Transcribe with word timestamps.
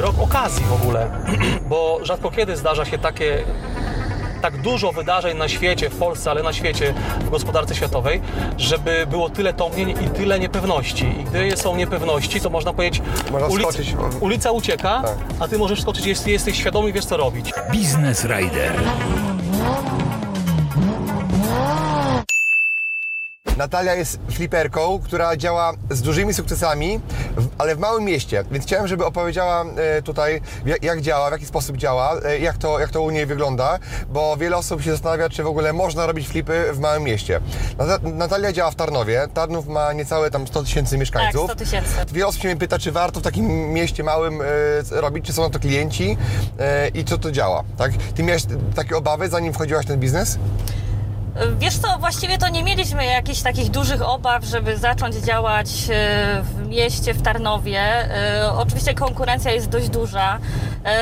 rok 0.00 0.14
okazji 0.20 0.64
w 0.64 0.72
ogóle, 0.72 1.10
bo 1.70 1.98
rzadko 2.02 2.30
kiedy 2.30 2.56
zdarza 2.56 2.84
się 2.84 2.98
takie 2.98 3.38
tak 4.42 4.56
dużo 4.62 4.92
wydarzeń 4.92 5.38
na 5.38 5.48
świecie, 5.48 5.90
w 5.90 5.96
Polsce, 5.98 6.30
ale 6.30 6.42
na 6.42 6.52
świecie, 6.52 6.94
w 7.20 7.30
gospodarce 7.30 7.74
światowej, 7.74 8.20
żeby 8.58 9.06
było 9.10 9.30
tyle 9.30 9.52
tąpnień 9.52 9.90
i 9.90 10.08
tyle 10.08 10.38
niepewności. 10.38 11.04
I 11.20 11.24
gdy 11.24 11.56
są 11.56 11.76
niepewności, 11.76 12.40
to 12.40 12.50
można 12.50 12.72
powiedzieć, 12.72 13.02
Można 13.30 13.46
ulic, 13.48 13.62
skoczyć. 13.68 13.94
ulica 14.20 14.50
ucieka, 14.52 15.02
Tak. 15.04 15.16
a 15.40 15.48
ty 15.48 15.58
możesz 15.58 15.82
skoczyć, 15.82 16.06
jest, 16.06 16.26
jesteś 16.26 16.56
świadomy 16.58 16.88
i 16.90 16.92
wiesz 16.92 17.04
co 17.04 17.16
robić. 17.16 17.52
Business 17.72 18.24
Rider. 18.24 18.72
Natalia 23.62 23.94
jest 23.94 24.18
fliperką, 24.30 25.00
która 25.04 25.36
działa 25.36 25.72
z 25.90 26.02
dużymi 26.02 26.34
sukcesami, 26.34 27.00
ale 27.58 27.76
w 27.76 27.78
małym 27.78 28.04
mieście. 28.04 28.44
Więc 28.50 28.64
chciałem, 28.64 28.88
żeby 28.88 29.04
opowiedziała 29.06 29.64
e, 29.96 30.02
tutaj, 30.02 30.40
jak, 30.82 31.00
działa, 31.00 31.28
w 31.28 31.32
jaki 31.32 31.46
sposób 31.46 31.76
działa, 31.76 32.14
e, 32.24 32.38
jak, 32.38 32.58
to, 32.58 32.78
jak 32.80 32.90
to 32.90 33.02
u 33.02 33.10
niej 33.10 33.26
wygląda, 33.26 33.78
bo 34.08 34.36
wiele 34.36 34.56
osób 34.56 34.82
się 34.82 34.90
zastanawia, 34.90 35.28
czy 35.28 35.42
w 35.42 35.46
ogóle 35.46 35.72
można 35.72 36.06
robić 36.06 36.28
flipy 36.28 36.64
w 36.72 36.78
małym 36.78 37.02
mieście. 37.02 37.40
Nata- 37.78 38.12
Natalia 38.14 38.52
działa 38.52 38.70
w 38.70 38.74
Tarnowie. 38.74 39.28
Tarnów 39.34 39.66
ma 39.68 39.92
niecałe 39.92 40.30
tam 40.30 40.46
100 40.46 40.62
tysięcy 40.62 40.98
mieszkańców. 40.98 41.46
Tak, 41.46 41.56
100 41.58 41.64
tysięcy. 41.64 41.90
Wiele 42.12 42.26
osób 42.26 42.42
się 42.42 42.48
mnie 42.48 42.56
pyta, 42.56 42.78
czy 42.78 42.92
warto 42.92 43.20
w 43.20 43.22
takim 43.22 43.72
mieście 43.72 44.02
małym 44.04 44.40
e, 44.42 44.44
robić, 45.00 45.26
czy 45.26 45.32
są 45.32 45.42
na 45.42 45.50
to 45.50 45.58
klienci 45.58 46.16
i 46.94 47.04
co 47.04 47.18
to 47.18 47.32
działa, 47.32 47.64
tak? 47.78 47.92
Ty 48.14 48.22
miałeś 48.22 48.42
takie 48.76 48.96
obawy, 48.96 49.28
zanim 49.28 49.52
wchodziłaś 49.52 49.84
w 49.84 49.88
ten 49.88 50.00
biznes? 50.00 50.38
Wiesz 51.58 51.78
co, 51.78 51.98
właściwie 51.98 52.38
to 52.38 52.48
nie 52.48 52.62
mieliśmy 52.62 53.04
jakichś 53.06 53.42
takich 53.42 53.70
dużych 53.70 54.02
obaw, 54.02 54.44
żeby 54.44 54.76
zacząć 54.76 55.14
działać 55.14 55.68
e, 55.90 56.42
w 56.42 56.66
mieście, 56.68 57.14
w 57.14 57.22
Tarnowie. 57.22 57.80
E, 57.80 58.52
Oczywiście 58.52 58.94
konkurencja 58.94 59.52
jest 59.52 59.68
dość 59.68 59.88
duża, 59.88 60.38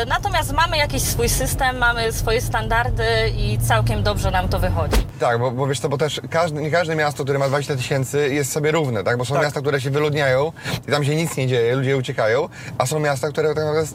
natomiast 0.06 0.53
mamy 0.53 0.77
jakiś 0.77 1.03
swój 1.03 1.28
system, 1.28 1.78
mamy 1.78 2.12
swoje 2.12 2.41
standardy 2.41 3.05
i 3.36 3.59
całkiem 3.59 4.03
dobrze 4.03 4.31
nam 4.31 4.48
to 4.48 4.59
wychodzi. 4.59 4.97
Tak, 5.20 5.39
bo, 5.39 5.50
bo 5.50 5.67
wiesz 5.67 5.81
co, 5.81 5.89
bo 5.89 5.98
też 5.98 6.20
każde, 6.31 6.62
nie 6.62 6.70
każde 6.70 6.97
miasto, 6.97 7.25
które 7.25 7.39
ma 7.39 7.48
20 7.48 7.77
tysięcy 7.77 8.34
jest 8.34 8.53
sobie 8.53 8.70
równe, 8.70 9.05
tak? 9.05 9.17
Bo 9.19 9.25
są 9.25 9.34
Tak. 9.34 9.42
miasta, 9.45 9.61
które 9.61 9.81
się 9.81 9.91
wyludniają 9.91 10.53
i 10.89 10.91
tam 10.91 11.05
się 11.05 11.17
nic 11.17 11.37
nie 11.37 11.47
dzieje, 11.47 11.77
ludzie 11.77 11.97
uciekają, 11.97 12.48
a 12.78 12.87
są 12.87 12.98
miasta, 13.00 13.28
które 13.28 13.55
tak 13.55 13.64
naprawdę 13.64 13.91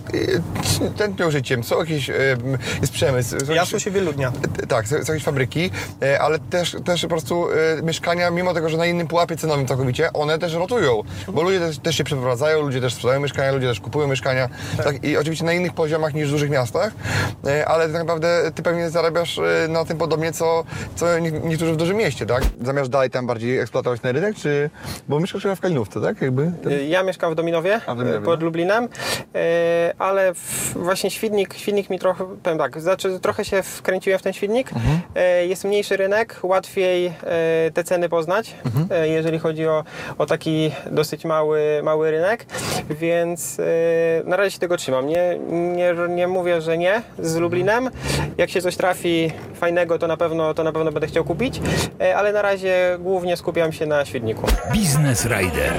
e, 0.85 0.89
tętnią 0.97 1.31
życiem, 1.31 1.63
są 1.63 1.79
jakieś, 1.79 2.09
e, 2.09 2.13
jest 2.81 2.93
przemysł. 2.93 3.35
Jakieś, 3.53 3.83
się 3.83 3.91
wyludnia. 3.91 4.31
tak, 4.67 4.87
są, 4.87 4.95
jakieś 4.95 5.23
fabryki, 5.23 5.71
e, 6.01 6.19
ale 6.21 6.39
też, 6.39 6.75
też 6.85 7.01
po 7.01 7.07
prostu 7.07 7.47
e, 7.51 7.81
mieszkania, 7.81 8.29
mimo 8.31 8.53
tego, 8.53 8.69
że 8.69 8.77
na 8.77 8.85
innym 8.85 9.07
pułapie 9.07 9.37
cenowym 9.37 9.67
całkowicie, 9.67 10.13
one 10.13 10.39
też 10.39 10.53
rotują, 10.53 11.01
bo 11.27 11.41
ludzie 11.43 11.59
też, 11.59 11.77
też 11.79 11.95
się 11.95 12.03
przeprowadzają, 12.03 12.61
ludzie 12.61 12.81
też 12.81 12.93
sprzedają 12.93 13.19
mieszkania, 13.19 13.51
ludzie 13.51 13.67
też 13.67 13.79
kupują 13.79 14.07
mieszkania, 14.07 14.49
tak. 14.83 15.03
I 15.03 15.17
oczywiście 15.17 15.45
na 15.45 15.53
innych 15.53 15.73
poziomach 15.75 16.13
niż 16.13 16.27
w 16.27 16.31
dużych 16.31 16.49
miastach, 16.49 16.91
e, 17.47 17.65
ale 17.67 17.83
tak 17.89 17.93
naprawdę 17.93 18.51
ty 18.55 18.63
pewnie 18.63 18.89
zarabiasz 18.89 19.37
e, 19.39 19.67
na 19.67 19.85
tym 19.85 19.97
podobnie, 19.97 20.31
co, 20.31 20.63
co 20.95 21.19
nie- 21.19 21.31
niektórzy 21.31 21.73
w 21.73 21.77
dużym 21.77 21.97
mieście, 21.97 22.25
tak? 22.25 22.43
Zamiast 22.61 22.89
dalej 22.89 23.09
tam 23.09 23.27
bardziej 23.27 23.59
eksploatować 23.59 24.01
ten 24.01 24.15
rynek, 24.15 24.35
czy... 24.35 24.69
Bo 25.09 25.19
mieszkasz 25.19 25.41
chyba 25.43 25.55
w 25.55 25.59
Kalinówce, 25.59 26.01
tak? 26.01 26.21
Jakby 26.21 26.51
ten... 26.63 26.89
Ja 26.89 27.03
mieszkam 27.03 27.31
w 27.31 27.35
Dominowie, 27.35 27.79
w 27.79 27.85
Dominowie, 27.85 28.21
pod 28.25 28.39
no. 28.39 28.45
Lublinem, 28.45 28.87
e, 29.35 29.93
ale 29.99 30.31
właśnie 30.75 31.11
Świdnik, 31.11 31.53
Świdnik 31.53 31.89
mi 31.89 31.99
trochę, 31.99 32.25
powiem 32.43 32.59
tak, 32.59 32.81
znaczy 32.81 33.19
trochę 33.19 33.45
się 33.45 33.63
wkręciłem 33.63 34.19
w 34.19 34.21
ten 34.21 34.33
Świdnik. 34.33 34.73
Mhm. 34.73 34.99
E, 35.15 35.45
Jest 35.47 35.63
mniejszy 35.63 35.97
rynek, 35.97 36.39
łatwiej 36.43 37.05
e, 37.07 37.13
te 37.73 37.83
ceny 37.83 38.09
poznać, 38.09 38.55
Mhm. 38.65 38.87
e, 38.91 39.07
jeżeli 39.07 39.39
chodzi 39.39 39.67
o, 39.67 39.83
o 40.17 40.25
taki 40.25 40.71
dosyć 40.91 41.25
mały, 41.25 41.81
mały 41.83 42.11
rynek, 42.11 42.45
więc 42.89 43.59
e, 43.59 43.63
na 44.25 44.35
razie 44.37 44.51
się 44.51 44.59
tego 44.59 44.77
trzymam. 44.77 45.07
Nie, 45.07 45.39
nie, 45.65 45.93
nie 46.09 46.27
mówię, 46.27 46.61
że 46.61 46.77
nie 46.77 47.01
z 47.19 47.35
Lublinem. 47.35 47.89
Jak 48.37 48.49
się 48.49 48.61
coś 48.61 48.77
trafi 48.77 49.31
fajnego, 49.55 49.99
to 49.99 50.07
na 50.07 50.17
pewno, 50.17 50.53
to 50.53 50.63
na 50.63 50.71
pewno 50.71 50.91
będę 50.91 51.07
chciał 51.07 51.23
kupić, 51.23 51.61
e, 52.01 52.17
ale 52.17 52.33
na 52.33 52.41
razie 52.41 52.97
głównie 52.99 53.37
skupiam 53.37 53.71
się 53.71 53.85
na 53.85 54.05
Świdniku. 54.05 54.47
Business 54.75 55.25
Rider. 55.25 55.73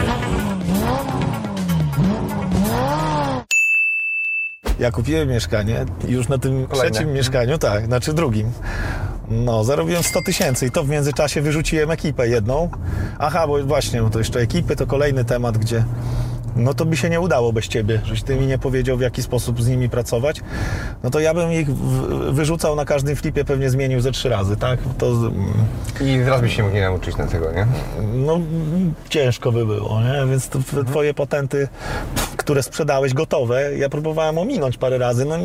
Ja 4.80 4.90
kupiłem 4.90 5.28
mieszkanie 5.28 5.84
już 6.08 6.28
na 6.28 6.38
tym 6.38 6.66
Kolejne. 6.66 6.90
trzecim 6.90 7.12
mieszkaniu, 7.12 7.58
tak, 7.58 7.86
znaczy 7.86 8.12
drugim. 8.12 8.52
No, 9.28 9.64
zarobiłem 9.64 10.02
100 10.02 10.22
tysięcy 10.22 10.66
i 10.66 10.70
to 10.70 10.84
w 10.84 10.88
międzyczasie 10.88 11.40
wyrzuciłem 11.42 11.90
ekipę 11.90 12.28
jedną. 12.28 12.70
Aha, 13.18 13.46
bo 13.46 13.64
właśnie, 13.64 14.02
no 14.02 14.10
to 14.10 14.18
jeszcze 14.18 14.40
ekipy 14.40 14.76
to 14.76 14.86
kolejny 14.86 15.24
temat, 15.24 15.58
gdzie 15.58 15.84
no 16.56 16.74
to 16.74 16.84
by 16.84 16.96
się 16.96 17.10
nie 17.10 17.20
udało 17.20 17.52
bez 17.52 17.68
ciebie, 17.68 18.00
żeś 18.04 18.22
ty 18.22 18.36
mi 18.36 18.46
nie 18.46 18.58
powiedział 18.58 18.96
w 18.96 19.00
jaki 19.00 19.22
sposób 19.22 19.62
z 19.62 19.68
nimi 19.68 19.88
pracować. 19.88 20.40
No 21.02 21.10
to 21.10 21.20
ja 21.20 21.34
bym 21.34 21.52
ich 21.52 21.74
wyrzucał 22.30 22.76
na 22.76 22.84
każdym 22.84 23.16
flipie, 23.16 23.44
pewnie 23.44 23.70
zmienił 23.70 24.00
ze 24.00 24.12
trzy 24.12 24.28
razy, 24.28 24.56
tak? 24.56 24.78
To 24.98 25.12
I 26.00 26.22
zaraz 26.24 26.40
byś 26.40 26.56
się 26.56 26.62
mógł 26.62 26.74
nie 26.74 26.80
nauczyć 26.80 27.16
na 27.16 27.26
tego, 27.26 27.52
nie? 27.52 27.66
no 28.14 28.40
ciężko 29.08 29.52
by 29.52 29.66
było, 29.66 30.00
nie? 30.02 30.30
Więc 30.30 30.50
twoje 30.86 31.14
patenty, 31.14 31.68
które 32.46 32.62
sprzedałeś 32.62 33.14
gotowe, 33.14 33.76
ja 33.76 33.88
próbowałem 33.88 34.38
ominąć 34.38 34.78
parę 34.78 34.98
razy, 34.98 35.24
no 35.24 35.36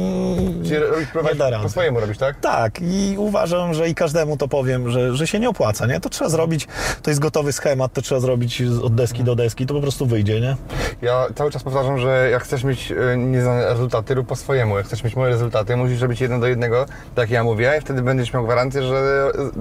Czyli 0.63 0.72
nie, 0.72 0.79
robisz, 0.79 1.00
nie 1.00 1.06
próbować 1.06 1.38
da 1.38 1.45
po 1.45 1.51
rady. 1.51 1.69
swojemu 1.69 2.00
robisz, 2.00 2.17
tak? 2.17 2.39
Tak, 2.39 2.81
i 2.81 3.16
uważam, 3.17 3.73
że 3.73 3.89
i 3.89 3.95
każdemu 3.95 4.38
to 4.38 4.47
powiem, 4.47 4.89
że, 4.91 5.16
że 5.16 5.28
się 5.28 5.40
nie 5.40 5.50
opłaca, 5.50 5.85
nie? 5.88 6.00
To 6.00 6.09
trzeba 6.09 6.29
zrobić, 6.29 6.67
to 7.01 7.11
jest 7.11 7.19
gotowy 7.19 7.53
schemat, 7.53 7.94
to 7.94 8.01
trzeba 8.01 8.22
zrobić 8.22 8.63
od 8.84 8.95
deski 8.95 9.23
do 9.23 9.35
deski, 9.35 9.66
to 9.66 9.73
po 9.73 9.81
prostu 9.81 10.06
wyjdzie, 10.06 10.41
nie? 10.41 10.56
Ja 11.01 11.28
cały 11.35 11.51
czas 11.51 11.63
powtarzam, 11.63 12.00
że 12.00 12.29
jak 12.31 12.44
chcesz 12.44 12.63
mieć 12.63 12.91
e, 12.91 13.17
nieznane 13.17 13.66
rezultaty, 13.69 14.13
rób 14.13 14.28
po 14.28 14.35
swojemu. 14.35 14.78
Jak 14.78 14.85
chcesz 14.85 15.03
mieć 15.03 15.16
moje 15.16 15.31
rezultaty, 15.31 15.78
musisz 15.78 16.01
robić 16.01 16.22
jeden 16.22 16.40
do 16.40 16.47
jednego, 16.47 16.85
tak 16.85 17.17
jak 17.17 17.29
ja 17.29 17.44
mówię, 17.44 17.73
i 17.78 17.81
wtedy 17.81 18.01
będziesz 18.01 18.34
miał 18.34 18.44
gwarancję, 18.44 18.84
że 18.84 18.95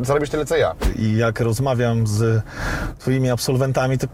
e, 0.01 0.05
zarobisz 0.05 0.31
tyle 0.31 0.47
co 0.47 0.57
ja. 0.57 0.75
I 0.99 1.17
jak 1.17 1.41
rozmawiam 1.41 2.07
z 2.07 2.43
twoimi 2.99 3.31
absolwentami, 3.31 3.99
to 3.99 4.07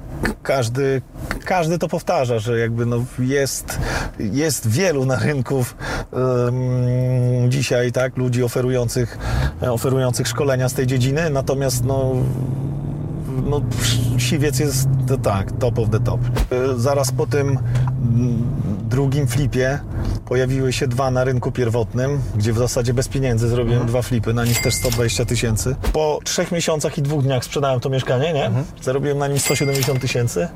każdy, 0.43 1.03
każdy 1.45 1.79
to 1.79 1.89
powtarza, 1.89 2.39
że 2.39 2.59
jakby 2.59 2.87
no 2.87 3.05
jest, 3.19 3.79
jest 4.19 4.69
wielu 4.69 5.07
na 5.07 5.19
rynków 5.19 5.77
em, 6.13 7.51
dzisiaj, 7.51 7.93
tak, 7.93 8.17
ludzi 8.17 8.43
oferujących, 8.43 9.19
oferujących 9.61 10.29
szkolenia 10.29 10.69
z 10.69 10.75
tej 10.75 10.87
dziedziny, 10.87 11.31
natomiast 11.31 11.85
no 11.85 12.15
no, 13.45 13.61
siwiec 14.19 14.59
jest 14.59 14.89
tak, 15.23 15.53
top 15.53 15.79
of 15.79 15.91
the 15.91 16.01
top. 16.01 16.21
Y, 16.53 16.81
Zaraz 16.81 17.13
po 17.13 17.27
tym 17.27 17.59
drugim 18.91 19.27
flipie 19.27 19.79
pojawiły 20.29 20.73
się 20.73 20.87
dwa 20.87 21.11
na 21.11 21.25
rynku 21.25 21.53
pierwotnym, 21.53 22.21
gdzie 22.37 22.53
w 22.53 22.59
zasadzie 22.59 22.95
bez 22.95 23.09
pieniędzy 23.09 23.49
zrobiłem 23.49 23.87
dwa 23.87 24.03
flipy, 24.03 24.35
na 24.35 24.45
nich 24.45 24.61
też 24.63 24.75
120 24.75 25.25
tysięcy. 25.25 25.77
Po 25.93 26.19
trzech 26.25 26.53
miesiącach 26.53 26.99
i 26.99 27.03
dwóch 27.03 27.23
dniach 27.23 27.45
sprzedałem 27.45 27.81
to 27.81 27.89
mieszkanie, 27.89 28.33
nie? 28.33 28.51
Zarobiłem 28.83 29.19
na 29.19 29.29
nim 29.29 29.39
170 29.39 30.01
tysięcy, 30.01 30.49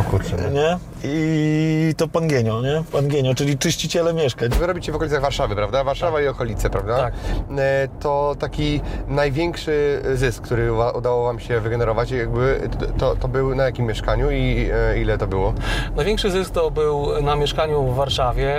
O 0.00 0.02
kurczę, 0.02 0.36
nie? 0.52 0.78
I 1.04 1.94
to 1.96 2.08
pan 2.08 2.28
Genio, 2.28 2.62
nie? 2.62 2.82
Pan 2.92 3.08
Genio, 3.08 3.34
czyli 3.34 3.58
czyściciele 3.58 4.14
mieszkań. 4.14 4.48
Wy 4.48 4.66
robicie 4.66 4.92
w 4.92 4.94
okolicach 4.96 5.22
Warszawy, 5.22 5.54
prawda? 5.56 5.84
Warszawa 5.84 6.20
i 6.22 6.28
okolice, 6.28 6.70
prawda? 6.70 6.96
Tak. 6.98 7.14
E, 7.58 7.88
To 8.00 8.36
taki 8.38 8.80
największy 9.08 10.02
zysk, 10.14 10.42
który 10.42 10.70
uda- 10.72 10.98
udało 10.98 11.24
Wam 11.24 11.40
się 11.40 11.60
wygenerować, 11.60 12.10
jakby 12.10 12.68
to, 12.98 13.16
to 13.16 13.28
był 13.28 13.54
na 13.54 13.64
jakim 13.64 13.86
mieszkaniu 13.86 14.30
i 14.30 14.68
e, 14.72 15.00
ile 15.00 15.18
to 15.18 15.26
było? 15.26 15.54
Największy 15.96 16.30
zysk 16.30 16.50
to 16.52 16.70
był 16.70 17.22
na 17.22 17.36
mieszkaniu 17.36 17.82
w 17.82 17.96
Warszawie, 17.96 18.56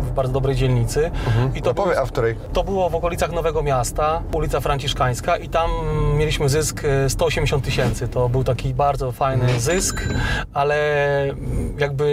w 0.00 0.10
bardzo 0.10 0.32
dobrej 0.32 0.56
dzielnicy. 0.56 1.10
I 1.54 1.62
To 1.62 1.74
a 2.00 2.06
w 2.06 2.12
której? 2.12 2.36
to 2.52 2.64
było 2.64 2.90
w 2.90 2.94
okolicach 2.94 3.32
Nowego 3.32 3.62
Miasta, 3.62 4.22
ulica 4.32 4.60
Franciszkańska 4.60 5.36
i 5.36 5.48
tam 5.48 5.70
mieliśmy 6.16 6.48
zysk 6.48 6.82
e, 6.84 7.10
180 7.10 7.64
tysięcy. 7.64 8.08
To 8.08 8.28
był 8.28 8.44
taki 8.44 8.74
bardzo 8.74 9.12
fajny 9.12 9.60
zysk, 9.60 10.02
ale 10.54 10.76
jakby 11.78 12.06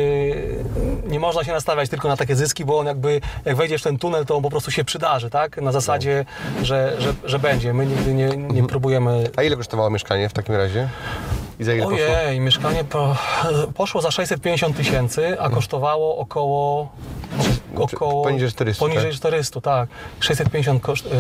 nie 1.08 1.20
można 1.20 1.44
się 1.44 1.52
nastawiać 1.52 1.90
tylko 1.90 2.08
na 2.08 2.18
takie 2.18 2.36
zyski, 2.36 2.66
bo 2.66 2.80
on 2.80 2.86
jakby, 2.86 3.22
jak 3.46 3.56
wejdziesz 3.56 3.82
w 3.82 3.84
ten 3.84 3.98
tunel, 3.98 4.26
to 4.26 4.36
on 4.38 4.44
po 4.44 4.50
prostu 4.50 4.72
się 4.72 4.84
przydarzy, 4.84 5.30
tak? 5.30 5.62
Na 5.62 5.72
zasadzie, 5.72 6.26
że, 6.62 6.94
że, 7.00 7.14
że 7.26 7.40
będzie. 7.40 7.74
My 7.74 7.86
nigdy 7.86 8.14
nie, 8.14 8.28
nie 8.38 8.64
próbujemy 8.68 9.24
A 9.36 9.44
ile 9.44 9.56
kosztowało 9.56 9.90
mieszkanie 9.90 10.30
w 10.30 10.34
takim 10.34 10.56
razie? 10.56 10.90
I 11.64 11.66
za 11.66 11.74
ile 11.74 11.84
poszło? 11.84 11.98
Ojej, 11.98 12.40
mieszkanie 12.40 12.84
po, 12.84 13.16
poszło 13.76 14.02
za 14.02 14.12
650 14.12 14.78
tysięcy, 14.78 15.40
a 15.42 15.50
kosztowało 15.50 16.18
około... 16.18 16.90
około 17.76 18.24
poniżej 18.24 18.50
400, 18.52 18.80
Poniżej 18.80 19.12
tak? 19.12 19.18
400, 19.20 19.62
tak. 19.62 19.90
650 20.20 20.82
koszt, 20.84 21.06
y, 21.06 21.12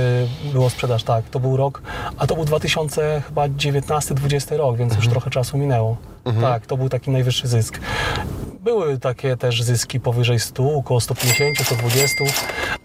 było 0.51 0.69
sprzedaż, 0.69 1.03
tak. 1.03 1.25
To 1.29 1.39
był 1.39 1.57
rok, 1.57 1.81
a 2.17 2.27
to 2.27 2.35
był 2.35 2.45
2000 2.45 3.21
chyba 3.27 3.47
19-20 3.47 4.57
rok, 4.57 4.77
więc 4.77 4.91
Mhm. 4.91 5.03
już 5.03 5.11
trochę 5.11 5.29
czasu 5.29 5.57
minęło. 5.57 5.97
Tak, 6.41 6.65
to 6.65 6.77
był 6.77 6.89
taki 6.89 7.11
najwyższy 7.11 7.47
zysk. 7.47 7.79
Były 8.63 8.97
takie 8.99 9.37
też 9.37 9.63
zyski 9.63 9.99
powyżej 9.99 10.39
100, 10.39 10.63
około 10.75 11.01
150, 11.01 11.57
120, 11.59 12.23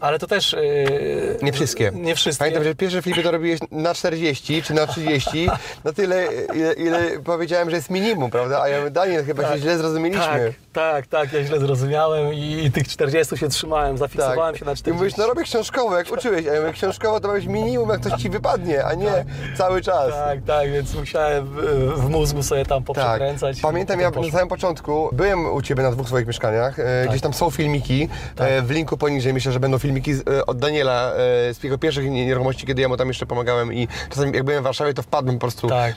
ale 0.00 0.18
to 0.18 0.26
też... 0.26 0.52
y, 0.52 1.38
Nie 1.42 1.52
wszystkie. 1.52 1.90
Nie 1.94 2.14
wszystkie. 2.14 2.38
Pamiętam, 2.44 2.64
że 2.64 2.74
pierwsze 2.74 3.02
flipy 3.02 3.22
to 3.22 3.30
robiłeś 3.30 3.60
na 3.70 3.94
40 3.94 4.62
czy 4.62 4.74
na 4.74 4.86
30, 4.86 5.48
na 5.84 5.92
tyle, 5.92 6.28
ile, 6.54 6.72
ile 6.72 7.20
powiedziałem, 7.24 7.70
że 7.70 7.76
jest 7.76 7.90
minimum, 7.90 8.30
prawda? 8.30 8.60
A 8.62 8.68
ja 8.68 8.90
Daniel, 8.90 9.24
chyba 9.24 9.52
się 9.54 9.58
źle 9.60 9.78
zrozumieliśmy. 9.78 10.24
Tak, 10.24 10.52
tak, 10.72 11.06
tak, 11.06 11.32
ja 11.32 11.44
źle 11.44 11.60
zrozumiałem 11.60 12.34
i, 12.34 12.64
i 12.64 12.70
tych 12.72 12.88
40 12.88 13.36
się 13.36 13.48
trzymałem, 13.48 13.98
zafiksowałem 13.98 14.56
się 14.56 14.64
na 14.64 14.72
I 14.72 14.76
40. 14.76 14.92
mówisz, 15.02 15.16
no 15.16 15.26
robię 15.26 15.42
książkowo, 15.42 15.98
jak 15.98 16.12
uczyłeś, 16.12 16.46
a 16.46 16.52
ja 16.54 16.60
mówię, 16.60 16.72
książkowo 16.72 17.20
to 17.20 17.28
ma 17.28 17.34
być 17.34 17.46
minimum, 17.46 17.88
jak 17.90 18.00
coś 18.00 18.22
ci 18.22 18.30
wypadnie, 18.30 18.84
a 18.84 18.94
nie 18.94 19.24
cały 19.58 19.82
czas. 19.82 20.10
Tak, 20.10 20.38
tak, 20.46 20.72
więc 20.72 20.94
musiałem 20.94 21.46
w, 21.46 21.56
w 22.00 22.08
mózgu 22.08 22.42
sobie 22.42 22.64
tam 22.66 22.78
Tak. 22.78 22.86
poprzekręcać. 22.86 23.58
i 23.58 23.62
Pamiętam, 23.62 24.00
ja 24.00 24.10
poszło. 24.10 24.22
na 24.26 24.32
samym 24.32 24.48
początku 24.48 25.08
byłem 25.12 25.46
u 25.46 25.62
Ciebie 25.68 25.82
na 25.82 25.90
dwóch 25.90 26.06
swoich 26.06 26.26
mieszkaniach. 26.26 26.78
E, 26.78 27.06
Gdzieś 27.08 27.20
tam 27.20 27.32
są 27.34 27.50
filmiki. 27.50 28.08
Tak. 28.36 28.48
E, 28.50 28.62
W 28.62 28.70
linku 28.70 28.96
poniżej 28.96 29.32
myślę, 29.34 29.52
że 29.52 29.60
będą 29.60 29.78
filmiki 29.78 30.14
z, 30.14 30.28
e, 30.28 30.46
od 30.46 30.58
Daniela 30.58 31.12
z 31.52 31.64
jego 31.64 31.78
pierwszych 31.78 32.10
nie- 32.10 32.26
nieruchomości, 32.26 32.66
kiedy 32.66 32.82
ja 32.82 32.88
mu 32.88 32.96
tam 32.96 33.08
jeszcze 33.08 33.26
pomagałem 33.26 33.72
i 33.74 33.88
czasami 34.10 34.32
jak 34.32 34.42
byłem 34.44 34.60
w 34.60 34.64
Warszawie, 34.64 34.94
to 34.94 35.02
wpadłem 35.02 35.36
po 35.36 35.40
prostu 35.40 35.68
Tak. 35.68 35.94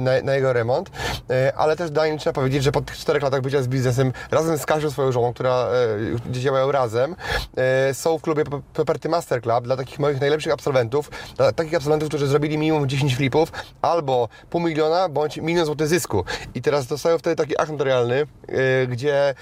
na, 0.00 0.10
na 0.24 0.34
jego 0.34 0.52
remont. 0.52 0.90
Ale 1.56 1.76
też 1.76 1.90
Daniel 1.90 2.18
trzeba 2.18 2.34
powiedzieć, 2.34 2.62
że 2.62 2.72
po 2.72 2.80
tych 2.80 2.96
czterech 2.96 3.22
latach 3.22 3.40
bycia 3.40 3.62
z 3.62 3.68
biznesem, 3.68 4.12
razem 4.30 4.58
z 4.58 4.66
Kasią 4.66 4.90
swoją 4.90 5.12
żoną, 5.12 5.32
która 5.32 5.66
gdzie 6.30 6.40
działają 6.40 6.72
razem, 6.72 7.16
są 7.92 8.18
w 8.18 8.22
klubie 8.22 8.44
Property 8.72 9.08
Master 9.08 9.42
Club 9.42 9.64
dla 9.64 9.76
takich 9.76 9.98
moich 9.98 10.20
najlepszych 10.20 10.52
absolwentów, 10.52 11.10
dla 11.36 11.52
takich 11.52 11.74
absolwentów, 11.74 12.08
którzy 12.08 12.26
zrobili 12.26 12.58
minimum 12.58 12.88
10 12.88 13.16
flipów, 13.16 13.52
albo 13.82 14.28
pół 14.50 14.60
miliona, 14.60 15.08
bądź 15.08 15.36
milion 15.36 15.66
złotych 15.66 15.88
zysku. 15.88 16.24
I 16.54 16.62
teraz 16.62 16.86
dostają 16.86 17.18
wtedy 17.18 17.36
taki 17.36 17.60
akt 17.60 17.70
notarialny, 17.72 18.26
e, 18.48 18.86
gdzie 19.02 19.28
e, 19.28 19.34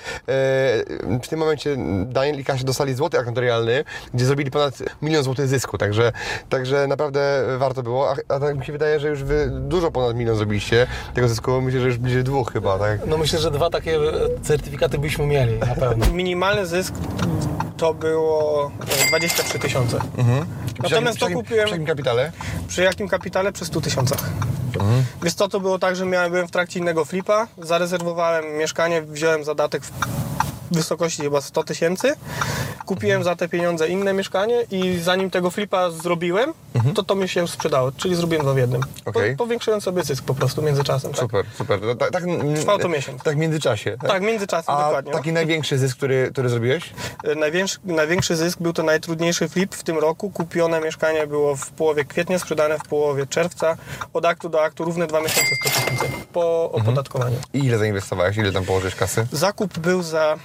w 1.22 1.28
tym 1.28 1.38
momencie 1.38 1.76
Daniel 2.06 2.40
i 2.40 2.44
Kasia 2.44 2.64
dostali 2.64 2.94
złoty 2.94 3.18
akt 3.18 3.26
notarialny, 3.28 3.84
gdzie 4.14 4.24
zrobili 4.24 4.50
ponad 4.50 4.78
milion 5.02 5.22
złotych 5.22 5.48
zysku, 5.48 5.78
także, 5.78 6.12
także 6.48 6.86
naprawdę 6.86 7.44
warto 7.58 7.82
było, 7.82 8.10
a, 8.10 8.34
a 8.34 8.40
tak 8.40 8.56
mi 8.58 8.64
się 8.64 8.72
wydaje, 8.72 9.00
że 9.00 9.08
już 9.08 9.22
wy 9.22 9.50
dużo 9.50 9.90
ponad 9.90 10.16
milion 10.16 10.36
zrobiliście 10.36 10.86
tego 11.14 11.28
zysku, 11.28 11.60
myślę, 11.60 11.80
że 11.80 11.86
już 11.86 11.98
bliżej 11.98 12.24
dwóch 12.24 12.52
chyba, 12.52 12.78
tak? 12.78 13.06
No 13.06 13.18
myślę, 13.18 13.38
że 13.38 13.50
dwa 13.50 13.70
takie 13.70 13.98
certyfikaty 14.42 14.98
byśmy 14.98 15.26
mieli 15.26 15.58
na 15.58 15.74
pewno. 15.74 16.06
Minimalny 16.20 16.66
zysk 16.66 16.94
to 17.76 17.94
było 17.94 18.70
e, 19.04 19.08
23 19.08 19.58
tysiące. 19.58 19.98
Natomiast 20.82 21.16
przy 21.16 21.20
to 21.20 21.30
jakim, 21.30 21.42
kupiłem 21.42 21.66
Przy 21.66 21.72
jakim 21.74 21.86
kapitale? 21.86 22.32
przy 22.68 22.82
jakim 22.82 23.08
kapitale? 23.08 23.52
Przy 23.52 23.64
100 23.64 23.80
tysiącach. 23.80 24.30
Więc 25.22 25.34
to, 25.34 25.48
to 25.48 25.60
było 25.60 25.78
tak, 25.78 25.96
że 25.96 26.06
miałem, 26.06 26.30
byłem 26.30 26.48
w 26.48 26.50
trakcie 26.50 26.80
innego 26.80 27.04
flipa, 27.04 27.46
zarezerwowałem 27.58 28.44
mieszkanie, 28.58 29.02
wziąłem 29.02 29.44
zadatek 29.44 29.84
w 29.84 29.92
wysokości 30.70 31.22
chyba 31.22 31.40
100 31.40 31.64
tysięcy, 31.64 32.12
kupiłem 32.86 33.24
za 33.24 33.36
te 33.36 33.48
pieniądze 33.48 33.88
inne 33.88 34.12
mieszkanie 34.12 34.62
i 34.70 34.98
zanim 34.98 35.30
tego 35.30 35.50
flipa 35.50 35.90
zrobiłem, 35.90 36.52
to 36.94 37.02
to 37.02 37.14
mi 37.14 37.28
się 37.28 37.48
sprzedało, 37.48 37.92
czyli 37.92 38.14
zrobiłem 38.14 38.42
dwa 38.42 38.54
w 38.54 38.58
jednym. 38.58 38.80
Okej. 39.04 39.36
Po, 39.36 39.44
powiększyłem 39.44 39.80
sobie 39.80 40.02
zysk 40.02 40.24
po 40.24 40.34
prostu 40.34 40.62
międzyczasem. 40.62 41.10
Tak? 41.10 41.20
Super, 41.20 41.44
super. 41.58 41.80
To, 41.80 41.94
tak, 41.94 42.10
tak, 42.10 42.22
Trwało 42.56 42.78
to 42.78 42.88
miesiąc. 42.88 43.22
Tak 43.22 43.34
w 43.34 43.38
międzyczasie. 43.38 43.96
Tak, 44.08 44.22
w 44.22 44.26
międzyczasie, 44.26 44.68
A 44.68 44.84
dokładnie. 44.84 45.12
taki 45.12 45.32
największy 45.32 45.78
zysk, 45.78 45.96
który, 45.96 46.28
który 46.32 46.48
zrobiłeś? 46.48 46.92
E, 47.24 47.34
Największy, 47.34 47.78
największy 47.84 48.36
zysk 48.36 48.58
był 48.60 48.72
to 48.72 48.82
najtrudniejszy 48.82 49.48
flip 49.48 49.74
w 49.74 49.82
tym 49.82 49.98
roku. 49.98 50.30
Kupione 50.30 50.80
mieszkanie 50.80 51.26
było 51.26 51.56
w 51.56 51.70
połowie 51.70 52.04
kwietnia, 52.04 52.38
sprzedane 52.38 52.78
w 52.78 52.82
połowie 52.82 53.26
czerwca. 53.26 53.76
Od 54.12 54.24
aktu 54.24 54.48
do 54.48 54.62
aktu 54.62 54.84
równe 54.84 55.06
dwa 55.06 55.20
miesiące 55.20 55.50
100 55.60 55.68
tysięcy 55.80 56.04
po 56.32 56.72
opodatkowaniu. 56.72 57.36
I 57.54 57.58
ile 57.64 57.78
zainwestowałeś? 57.78 58.36
Ile 58.36 58.52
tam 58.52 58.64
położyłeś 58.64 58.94
kasy? 58.94 59.26
Zakup 59.32 59.78
był 59.78 60.02
za 60.02 60.36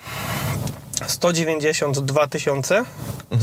192 1.08 2.28
tysiące, 2.28 2.84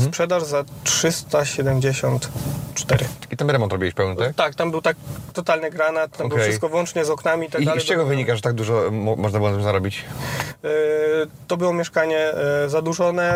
sprzedaż 0.07 0.43
za 0.43 0.63
374. 0.83 3.05
I 3.31 3.37
tam 3.37 3.49
remont 3.51 3.71
robiłeś 3.71 3.93
pełny, 3.93 4.15
tak? 4.15 4.35
Tak, 4.35 4.55
tam 4.55 4.71
był 4.71 4.81
tak 4.81 4.97
totalny 5.33 5.69
granat, 5.69 6.17
tam 6.17 6.27
było 6.27 6.37
Okej. 6.37 6.47
wszystko 6.49 6.69
włącznie 6.69 7.05
z 7.05 7.09
oknami 7.09 7.47
i 7.47 7.49
tak 7.49 7.61
I, 7.61 7.65
dalej. 7.65 7.81
I 7.81 7.83
z 7.83 7.87
czego 7.87 8.05
wynika, 8.05 8.35
że 8.35 8.41
tak 8.41 8.53
dużo 8.53 8.91
mo- 8.91 9.15
można 9.15 9.39
było 9.39 9.49
na 9.51 9.55
tym 9.55 9.63
zarobić? 9.63 10.05
E, 10.63 10.67
To 11.47 11.57
było 11.57 11.73
mieszkanie 11.73 12.17
e, 12.19 12.69
zadłużone, 12.69 13.35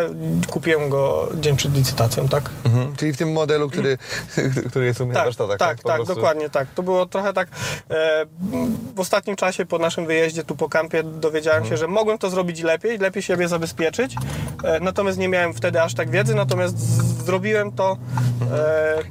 kupiłem 0.50 0.90
go 0.90 1.30
dzień 1.36 1.56
przed 1.58 1.76
licytacją, 1.76 2.28
tak? 2.28 2.50
Mhm. 2.66 2.96
Czyli 2.96 3.14
w 3.14 3.18
tym 3.18 3.32
modelu, 3.32 3.70
który, 3.70 3.98
który 4.70 4.86
jest 4.86 5.02
u 5.02 5.06
mnie 5.06 5.14
na 5.14 5.20
Tak, 5.20 5.26
warsztatach. 5.28 5.58
tak, 5.58 5.84
tak, 5.84 5.96
prostu. 5.96 6.16
dokładnie 6.16 6.50
tak. 6.50 6.68
To 6.76 6.84
było 6.84 7.06
trochę 7.06 7.34
tak. 7.34 7.48
E, 7.92 8.26
w 8.96 9.00
ostatnim 9.00 9.36
czasie 9.36 9.66
po 9.66 9.78
naszym 9.80 10.06
wyjeździe 10.06 10.44
tu 10.44 10.56
po 10.56 10.70
kampie 10.70 11.04
dowiedziałem 11.04 11.58
Mhm. 11.64 11.74
się, 11.74 11.78
że 11.78 11.88
mogłem 11.88 12.18
to 12.18 12.30
zrobić 12.30 12.62
lepiej, 12.62 12.98
lepiej 12.98 13.24
siebie 13.24 13.48
zabezpieczyć. 13.48 14.07
E, 14.08 14.47
natomiast 14.82 15.18
nie 15.18 15.30
miałem 15.30 15.54
wtedy 15.54 15.82
aż 15.82 15.94
tak 15.94 16.10
wiedzy, 16.10 16.36
natomiast 16.36 16.78
zrobiłem 17.26 17.72
to. 17.72 17.98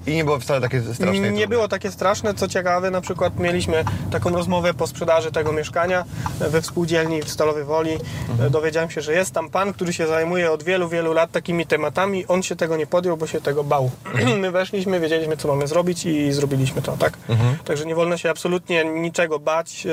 E, 0.07 0.11
I 0.11 0.15
nie 0.15 0.25
było 0.25 0.39
wcale 0.39 0.61
takie 0.61 0.81
straszne. 0.81 1.21
nie 1.21 1.29
trudne. 1.29 1.47
było 1.47 1.69
takie 1.69 1.91
straszne. 1.91 2.35
Co 2.35 2.49
ciekawe, 2.49 2.91
na 2.91 3.01
przykład 3.01 3.39
mieliśmy 3.39 3.85
taką 4.11 4.31
rozmowę 4.31 4.75
po 4.75 4.87
sprzedaży 4.87 5.33
tego 5.33 5.53
mieszkania 5.53 6.05
we 6.41 6.63
współdzielni 6.63 7.23
w 7.23 7.31
Stalowej 7.31 7.65
Woli. 7.65 7.93
Mhm. 8.31 8.47
E, 8.49 8.51
Dowiedziałem 8.51 8.91
się, 8.91 9.01
że 9.01 9.13
jest 9.13 9.31
tam 9.35 9.51
pan, 9.51 9.73
który 9.73 9.93
się 9.93 10.07
zajmuje 10.07 10.53
od 10.53 10.63
wielu, 10.63 10.89
wielu 10.89 11.13
lat 11.13 11.31
takimi 11.33 11.67
tematami. 11.67 12.27
On 12.27 12.43
się 12.43 12.57
tego 12.57 12.77
nie 12.77 12.87
podjął, 12.87 13.17
bo 13.17 13.27
się 13.27 13.41
tego 13.41 13.65
bał. 13.65 13.91
Mhm. 14.15 14.41
My 14.41 14.51
weszliśmy, 14.51 15.01
wiedzieliśmy, 15.01 15.37
co 15.37 15.49
mamy 15.49 15.67
zrobić 15.67 16.07
i 16.07 16.33
zrobiliśmy 16.33 16.83
to, 16.83 16.97
tak? 16.97 17.13
Mhm. 17.29 17.57
Także 17.65 17.87
nie 17.87 17.95
wolno 17.95 18.17
się 18.17 18.31
absolutnie 18.31 18.85
niczego 18.85 19.39
bać. 19.39 19.87
E, 19.87 19.91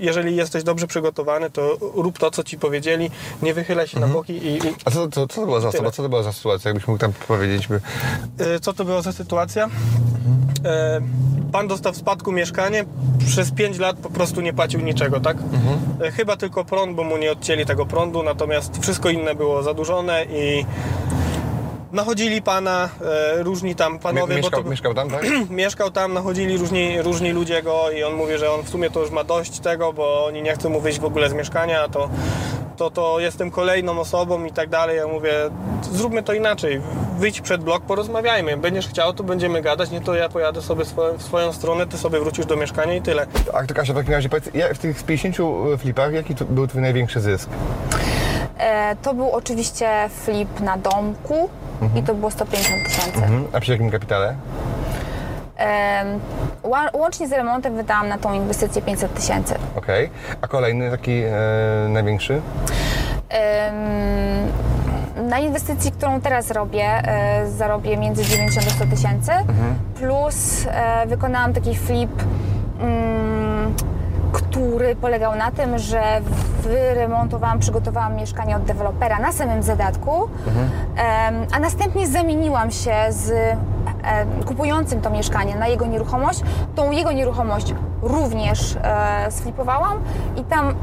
Jeżeli 0.00 0.36
jesteś 0.36 0.62
dobrze 0.62 0.86
przygotowany, 0.86 1.50
to 1.50 1.76
rób 1.94 2.18
to, 2.18 2.30
co 2.30 2.44
ci 2.44 2.58
powiedzieli. 2.58 3.10
Nie 3.42 3.54
wychylaj 3.54 3.88
się 3.88 3.96
Mhm. 3.96 4.12
na 4.12 4.18
boki 4.18 4.32
i, 4.32 4.66
i 4.68 4.71
A 4.84 4.90
co, 4.90 5.08
co, 5.08 5.26
co 5.28 5.40
to 5.40 5.46
była 5.46 5.60
za 5.60 5.68
Tyle. 5.70 5.78
osoba? 5.80 5.90
Co 5.90 6.02
to 6.02 6.08
była 6.08 6.22
za 6.22 6.32
sytuacja? 6.32 6.68
Jakbyś 6.68 6.86
mógł 6.88 7.00
tam 7.00 7.12
powiedzieć? 7.12 7.68
By... 7.68 7.80
E, 8.38 8.60
Co 8.60 8.72
to 8.72 8.84
była 8.84 9.02
za 9.02 9.12
sytuacja? 9.12 9.68
E, 10.64 11.00
Pan 11.52 11.68
dostał 11.68 11.92
w 11.92 11.96
spadku 11.96 12.32
mieszkanie, 12.32 12.84
przez 13.26 13.50
5 13.50 13.78
lat 13.78 13.96
po 13.96 14.10
prostu 14.10 14.40
nie 14.40 14.52
płacił 14.52 14.80
niczego, 14.80 15.20
tak? 15.20 15.36
E, 16.02 16.10
Chyba 16.10 16.36
tylko 16.36 16.64
prąd, 16.64 16.96
bo 16.96 17.04
mu 17.04 17.16
nie 17.16 17.32
odcięli 17.32 17.66
tego 17.66 17.86
prądu, 17.86 18.22
natomiast 18.22 18.78
wszystko 18.82 19.10
inne 19.10 19.34
było 19.34 19.62
zadłużone 19.62 20.24
i 20.24 20.64
nachodzili 21.92 22.42
pana, 22.42 22.88
e, 23.36 23.42
różni 23.42 23.74
tam 23.74 23.98
panowie, 23.98 24.34
Mie- 24.36 24.42
bo 24.42 24.50
to 24.50 24.56
mieszkał, 24.56 24.70
mieszkał 24.70 24.94
tam, 24.94 25.10
tak? 25.10 25.22
mieszkał 25.50 25.90
tam, 25.90 26.12
nachodzili 26.12 26.58
różni, 26.58 27.02
różni 27.02 27.30
ludzie 27.32 27.62
go 27.62 27.90
i 27.90 28.02
on 28.04 28.14
mówi, 28.14 28.38
że 28.38 28.50
on 28.52 28.62
w 28.62 28.68
sumie 28.68 28.90
to 28.90 29.00
już 29.00 29.10
ma 29.10 29.24
dość 29.24 29.60
tego, 29.60 29.92
bo 29.92 30.24
oni 30.24 30.42
nie 30.42 30.52
chcą 30.54 30.70
mu 30.70 30.80
wyjść 30.80 31.00
w 31.00 31.04
ogóle 31.04 31.30
z 31.30 31.32
mieszkania, 31.32 31.88
to, 31.88 32.08
to, 32.82 32.90
to 32.90 33.20
jestem 33.20 33.50
kolejną 33.50 33.98
osobą 34.00 34.44
i 34.44 34.52
tak 34.52 34.68
dalej. 34.68 34.96
Ja 34.96 35.06
mówię, 35.08 35.32
zróbmy 35.92 36.22
to 36.22 36.32
inaczej, 36.32 36.80
wyjdź 37.18 37.40
przed 37.40 37.62
blok, 37.64 37.82
porozmawiajmy. 37.82 38.56
Będziesz 38.56 38.88
chciał, 38.88 39.12
to 39.12 39.22
będziemy 39.24 39.62
gadać, 39.62 39.90
nie 39.90 40.00
to 40.00 40.14
ja 40.14 40.28
pojadę 40.28 40.62
sobie 40.62 40.84
swoją, 40.84 41.18
w 41.18 41.22
swoją 41.22 41.52
stronę, 41.52 41.86
ty 41.86 41.98
sobie 41.98 42.20
wrócisz 42.20 42.46
do 42.46 42.56
mieszkania 42.56 42.94
i 42.94 43.02
tyle. 43.02 43.26
A 43.54 43.66
to 43.66 43.74
Kasia, 43.74 43.92
w 43.92 43.96
takim 43.96 44.12
razie 44.12 44.28
powiedz, 44.28 44.50
ja- 44.54 44.74
w 44.74 44.78
tych 44.78 45.02
50 45.02 45.36
flipach, 45.78 46.12
jaki 46.12 46.34
był 46.50 46.66
twój 46.66 46.82
największy 46.82 47.20
zysk? 47.20 47.50
E, 48.58 48.96
to 49.02 49.14
był 49.14 49.30
oczywiście 49.30 49.88
flip 50.24 50.60
na 50.60 50.76
domku 50.78 51.48
i 51.96 52.02
to 52.02 52.14
było 52.14 52.30
150 52.30 52.84
tysięcy. 52.84 53.18
Mhm. 53.18 53.44
A 53.52 53.60
przy 53.60 53.72
jakim 53.72 53.90
kapitale? 53.90 54.34
Łącznie 56.92 57.28
z 57.28 57.32
remontem 57.32 57.76
wydałam 57.76 58.08
na 58.08 58.18
tą 58.18 58.32
inwestycję 58.32 58.82
500 58.82 59.14
tysięcy. 59.14 59.54
Okej. 59.76 60.10
A 60.40 60.46
kolejny 60.48 60.90
taki 60.90 61.22
e, 61.22 61.32
największy? 61.88 62.42
Na 65.28 65.38
inwestycji, 65.38 65.92
którą 65.92 66.20
teraz 66.20 66.50
robię, 66.50 66.84
e, 66.84 67.46
zarobię 67.50 67.96
między 67.96 68.24
90 68.24 68.66
a 68.66 68.70
100 68.70 68.86
tysięcy, 68.86 69.32
plus 69.98 70.66
e, 70.70 71.06
wykonałam 71.06 71.52
taki 71.52 71.76
flip, 71.76 72.22
mm, 72.80 73.74
który 74.32 74.96
polegał 74.96 75.36
na 75.36 75.50
tym, 75.50 75.78
że 75.78 76.02
wyremontowałam, 76.62 77.58
przygotowałam 77.58 78.16
mieszkanie 78.16 78.56
od 78.56 78.64
dewelopera 78.64 79.18
na 79.18 79.32
samym 79.32 79.62
zadatku, 79.62 80.12
em, 80.96 81.46
a 81.52 81.60
następnie 81.60 82.06
zamieniłam 82.06 82.70
się 82.70 82.94
z 83.10 83.32
kupującym 84.46 85.00
to 85.00 85.10
mieszkanie 85.10 85.56
na 85.56 85.68
jego 85.68 85.86
nieruchomość. 85.86 86.40
Tą 86.74 86.90
jego 86.90 87.12
nieruchomość 87.12 87.74
również 88.02 88.76
e, 88.82 89.26
sflipowałam 89.30 89.98
i 90.36 90.44
tam 90.44 90.74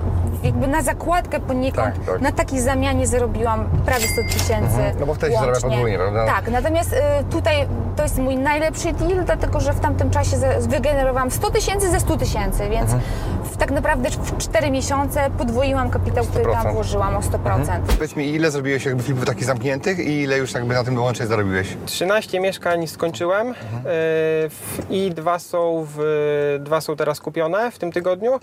jakby 0.44 0.68
na 0.68 0.82
zakładkę 0.82 1.40
poniekąd, 1.40 1.96
Tak, 1.96 2.06
tak. 2.06 2.22
na 2.22 2.32
takiej 2.32 2.60
zamianie 2.60 3.08
zarobiłam 3.08 3.66
prawie 3.86 4.08
100 4.08 4.22
tysięcy 4.24 4.78
No 5.00 5.06
bo 5.06 5.14
wtedy 5.14 5.32
się 5.34 5.40
zarabia 5.40 5.52
łącznie. 5.54 5.70
podwójnie, 5.70 5.98
prawda? 5.98 6.26
Tak, 6.26 6.52
natomiast 6.52 6.94
y, 6.94 6.98
tutaj 7.32 7.68
to 8.00 8.03
jest 8.03 8.18
mój 8.18 8.36
najlepszy 8.38 8.94
deal, 8.94 9.25
dlatego 9.25 9.60
że 9.60 9.74
w 9.74 9.79
tamtym 9.79 10.10
czasie 10.10 10.38
za- 10.38 10.60
wygenerowałam 10.60 11.32
100 11.32 11.50
tysięcy 11.51 11.91
ze 11.91 12.00
100 12.00 12.18
tysięcy, 12.18 12.60
więc 12.70 12.82
Mhm. 12.94 13.01
w, 13.44 13.58
tak 13.58 13.72
naprawdę 13.72 14.10
w 14.10 14.38
4 14.38 14.72
miesiące 14.72 15.29
podwoiłam 15.38 15.89
kapitał, 15.89 16.25
który 16.25 16.44
100%. 16.46 16.63
tam 16.63 16.74
włożyłam 16.74 17.15
o 17.15 17.20
100%. 17.22 17.82
Powiedz 17.88 18.15
mi, 18.15 18.29
ile 18.29 18.51
zrobiłeś 18.51 18.86
jakby 18.86 19.03
filmów 19.03 19.25
takich 19.25 19.46
zamkniętych 19.46 20.00
i 20.00 20.22
ile 20.22 20.38
już 20.38 20.53
jakby 20.53 20.74
na 20.74 20.84
tym 20.84 21.00
łącznie 21.01 21.27
zarobiłeś? 21.27 21.68
13 21.86 22.39
mieszkań 22.39 22.88
skończyłem 22.88 23.48
e, 23.50 23.53
w- 23.84 24.86
i 24.89 25.12
dwa 25.12 25.39
są, 25.39 25.88
w, 25.96 26.58
dwa 26.63 26.82
są 26.82 26.96
teraz 26.96 27.20
kupione 27.20 27.72
w 27.72 27.79
tym 27.79 27.91
tygodniu. 27.91 28.39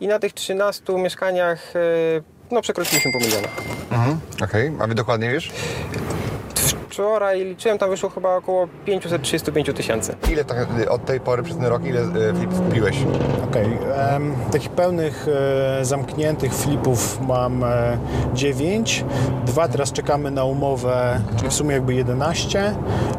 I 0.00 0.08
na 0.08 0.18
tych 0.18 0.32
13 0.32 0.92
mieszkaniach 0.98 1.76
e, 1.76 1.80
no, 2.50 2.62
przekroczyliśmy 2.62 3.12
pół 3.12 3.20
miliona. 3.20 3.48
Mhm. 3.90 4.20
Okej, 4.44 4.72
a 4.80 4.86
wy 4.86 4.94
dokładnie 4.94 5.30
wiesz? 5.30 5.52
Wczoraj 6.98 7.44
liczyłem, 7.44 7.78
tam 7.78 7.90
wyszło 7.90 8.10
chyba 8.10 8.36
około 8.36 8.68
535 8.84 9.70
tysięcy. 9.76 10.14
Ile 10.32 10.44
tak, 10.44 10.66
od 10.88 11.04
tej 11.04 11.20
pory 11.20 11.42
przez 11.42 11.56
ten 11.56 11.66
rok, 11.66 11.84
ile 11.84 12.00
e, 12.00 12.34
flipów 12.34 12.60
kupiłeś? 12.60 12.96
Okej, 13.50 13.78
em, 14.14 14.34
takich 14.52 14.70
pełnych 14.70 15.26
e, 15.80 15.84
zamkniętych 15.84 16.54
flipów 16.54 17.20
mam 17.20 17.64
e, 17.64 17.98
9. 18.34 19.04
Dwa 19.46 19.68
teraz 19.68 19.92
czekamy 19.92 20.30
na 20.30 20.44
umowę, 20.44 21.20
czyli 21.36 21.48
w 21.48 21.52
sumie 21.52 21.72
jakby 21.72 21.94
11. 21.94 22.74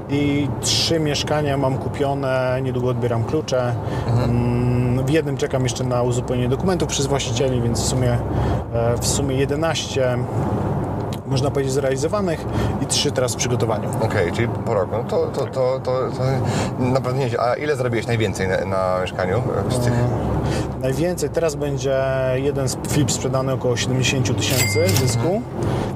I 0.09 0.48
trzy 0.62 1.00
mieszkania 1.00 1.57
mam 1.57 1.77
kupione, 1.77 2.59
niedługo 2.62 2.89
odbieram 2.89 3.24
klucze. 3.24 3.75
Mm, 4.24 5.05
W 5.05 5.09
jednym 5.09 5.38
czekam 5.38 5.63
jeszcze 5.63 5.83
na 5.83 6.01
uzupełnienie 6.01 6.50
dokumentów 6.50 6.89
przez 6.89 7.05
właścicieli, 7.05 7.62
więc 7.62 7.79
w 7.81 7.86
sumie, 7.86 8.12
e, 8.74 8.98
w 9.01 9.07
sumie 9.07 9.36
11 9.36 10.17
można 11.29 11.51
powiedzieć 11.51 11.74
zrealizowanych 11.74 12.45
i 12.81 12.86
trzy 12.86 13.12
teraz 13.12 13.33
w 13.33 13.38
przygotowaniu. 13.38 13.89
Okej, 14.01 14.31
czyli 14.31 14.48
po 14.65 14.74
roku. 14.74 14.91
No 14.91 15.03
to, 15.03 15.27
to, 15.27 15.45
to, 15.45 15.79
to, 15.83 16.09
to 16.17 16.24
naprawdę 16.79 17.19
nieźle. 17.19 17.39
A 17.39 17.55
ile 17.55 17.75
zarobiłeś 17.75 18.07
najwięcej 18.07 18.48
na, 18.48 18.65
na 18.65 19.01
mieszkaniu? 19.01 19.41
e, 19.69 19.71
Z 19.71 19.79
tych... 19.79 19.93
Najwięcej 20.81 21.29
teraz 21.29 21.55
będzie 21.55 22.01
jeden 22.36 22.67
flip 22.88 23.12
sprzedany 23.12 23.53
około 23.53 23.77
70 23.77 24.38
tysięcy 24.38 24.89
zysku. 24.89 25.41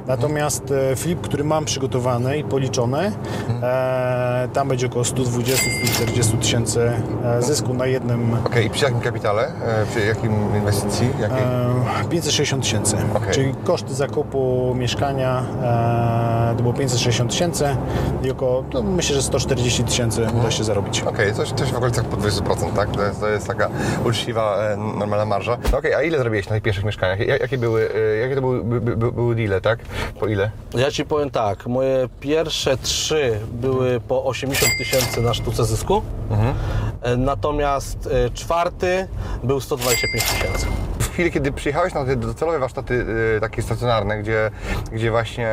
Natomiast 0.07 0.71
e, 0.71 0.95
flip, 0.95 1.21
który 1.21 1.43
mam 1.43 1.65
przygotowany 1.65 2.37
i 2.37 2.43
policzony, 2.43 3.11
e, 3.63 4.32
tam 4.47 4.67
będzie 4.67 4.87
około 4.87 5.03
120-140 5.05 6.37
tysięcy 6.37 6.91
e, 7.25 7.41
zysku 7.41 7.73
na 7.73 7.85
jednym 7.85 8.37
Okej, 8.45 8.65
i 8.65 8.69
przy 8.69 8.85
jakim 8.85 8.99
kapitale? 8.99 9.47
E, 9.47 9.85
Przy 9.91 10.05
jakim 10.05 10.31
inwestycji? 10.55 11.07
Jakiej? 11.21 11.37
e, 11.37 12.09
560 12.09 12.63
tysięcy. 12.63 12.97
Okej. 13.13 13.33
Czyli 13.33 13.53
koszty 13.63 13.93
zakupu 13.93 14.73
mieszkania 14.77 15.43
e, 16.53 16.55
to 16.57 16.61
było 16.63 16.73
560 16.73 17.31
tysięcy 17.31 17.65
i 18.23 18.31
około, 18.31 18.63
no, 18.73 18.83
myślę, 18.83 19.15
że 19.15 19.21
140 19.21 19.83
tysięcy 19.83 20.27
uda 20.39 20.51
się 20.51 20.63
zarobić. 20.63 21.01
Okej, 21.01 21.33
coś, 21.33 21.51
coś 21.51 21.71
w 21.71 21.75
okolicach 21.77 22.05
po 22.05 22.17
20%, 22.17 22.73
tak? 22.75 22.91
To 22.91 23.03
jest, 23.03 23.19
to 23.19 23.27
jest 23.29 23.47
taka 23.47 23.69
uczciwa, 24.05 24.57
e, 24.57 24.77
normalna 24.77 25.25
marża. 25.25 25.57
No 25.71 25.77
Okej, 25.77 25.93
a 25.93 26.01
ile 26.01 26.17
zrobiłeś 26.17 26.49
na 26.49 26.53
tych 26.55 26.63
pierwszych 26.63 26.85
mieszkaniach? 26.85 27.19
Ja- 27.19 27.37
Jakie 27.37 27.57
były, 27.57 27.89
e, 27.95 28.15
jakie 28.17 28.35
to 28.35 28.41
były, 28.41 28.63
by, 28.63 28.81
by, 28.81 29.11
były 29.11 29.35
deale, 29.35 29.61
tak? 29.61 29.79
Po 30.19 30.27
ile? 30.27 30.51
Ja 30.73 30.91
ci 30.91 31.05
powiem 31.05 31.29
tak, 31.29 31.67
moje 31.67 32.09
pierwsze 32.19 32.77
trzy 32.77 33.39
były 33.51 33.99
po 33.99 34.23
80 34.33 34.77
tysięcy 34.77 35.21
na 35.21 35.33
sztuce 35.33 35.65
zysku, 35.65 36.01
E, 37.01 37.17
natomiast 37.17 38.09
e, 38.11 38.29
czwarty 38.29 39.07
był 39.43 39.61
125 39.61 40.23
tysięcy. 40.23 40.65
Chwili, 41.13 41.31
kiedy 41.31 41.51
przyjechałeś 41.51 41.93
na 41.93 42.05
te 42.05 42.15
docelowe 42.15 42.59
warsztaty 42.59 43.05
e, 43.37 43.39
takie 43.39 43.61
stacjonarne, 43.61 44.17
gdzie, 44.17 44.51
gdzie 44.91 45.11
właśnie 45.11 45.49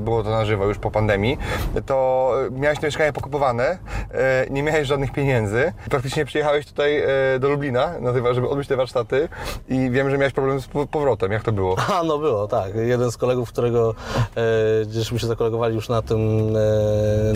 było 0.00 0.22
to 0.22 0.30
na 0.30 0.44
żywo 0.44 0.66
już 0.66 0.78
po 0.78 0.90
pandemii, 0.90 1.38
to 1.86 2.32
miałeś 2.50 2.78
te 2.78 2.86
mieszkania 2.86 3.12
pokupowane, 3.12 3.78
e, 4.10 4.46
nie 4.50 4.62
miałeś 4.62 4.88
żadnych 4.88 5.12
pieniędzy. 5.12 5.72
Praktycznie 5.90 6.24
przyjechałeś 6.24 6.66
tutaj 6.66 6.98
e, 7.00 7.06
do 7.38 7.48
Lublina, 7.48 7.94
żeby 8.32 8.48
odbyć 8.48 8.68
te 8.68 8.76
warsztaty 8.76 9.28
i 9.68 9.90
wiem, 9.90 10.10
że 10.10 10.18
miałeś 10.18 10.32
problem 10.34 10.60
z 10.60 10.66
po- 10.66 10.86
powrotem. 10.86 11.32
Jak 11.32 11.42
to 11.42 11.52
było? 11.52 11.76
A, 11.98 12.02
no 12.02 12.18
było, 12.18 12.48
tak. 12.48 12.74
Jeden 12.74 13.10
z 13.10 13.16
kolegów, 13.16 13.48
którego 13.48 13.94
e, 14.36 14.86
gdzieśmy 14.86 15.18
się 15.18 15.26
zakolegowali 15.26 15.74
już 15.74 15.88
na 15.88 16.02
tym, 16.02 16.52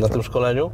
na 0.01 0.09
tym 0.09 0.23
szkoleniu, 0.23 0.71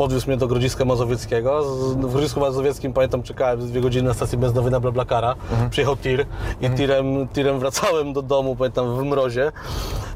podwiózł 0.00 0.26
mnie 0.26 0.36
do 0.36 0.46
Grodziska 0.46 0.84
Mazowieckiego. 0.84 1.62
W 1.94 2.12
Grodzisku 2.12 2.40
Mazowieckim, 2.40 2.92
pamiętam, 2.92 3.22
czekałem 3.22 3.66
dwie 3.66 3.80
godziny 3.80 4.08
na 4.08 4.14
stacji 4.14 4.38
benzynowej 4.38 4.72
na 4.72 4.80
Blablakara. 4.80 5.34
Przyjechał 5.70 5.96
tir 5.96 6.26
i 6.60 6.70
tirem, 6.70 7.28
tirem 7.28 7.58
wracałem 7.58 8.12
do 8.12 8.22
domu, 8.22 8.56
pamiętam, 8.56 8.96
w 8.96 9.02
mrozie. 9.04 9.52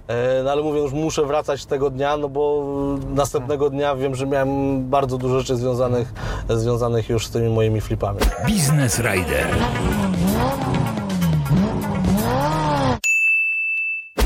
E, 0.09 0.43
no 0.45 0.51
ale 0.51 0.63
mówię, 0.63 0.81
już 0.81 0.93
muszę 0.93 1.25
wracać 1.25 1.67
tego 1.67 1.91
dnia, 1.91 2.17
no 2.17 2.29
bo 2.29 2.65
następnego 3.15 3.71
dnia 3.71 3.97
wiem, 3.97 4.15
że 4.15 4.27
miałem 4.27 4.85
bardzo 4.91 5.19
dużo 5.19 5.41
rzeczy 5.41 5.57
związanych, 5.57 6.13
związanych 6.49 7.09
już 7.09 7.27
z 7.27 7.31
tymi 7.31 7.49
moimi 7.49 7.81
flipami. 7.81 8.19
Biznes 8.47 8.99
Rider. 8.99 9.47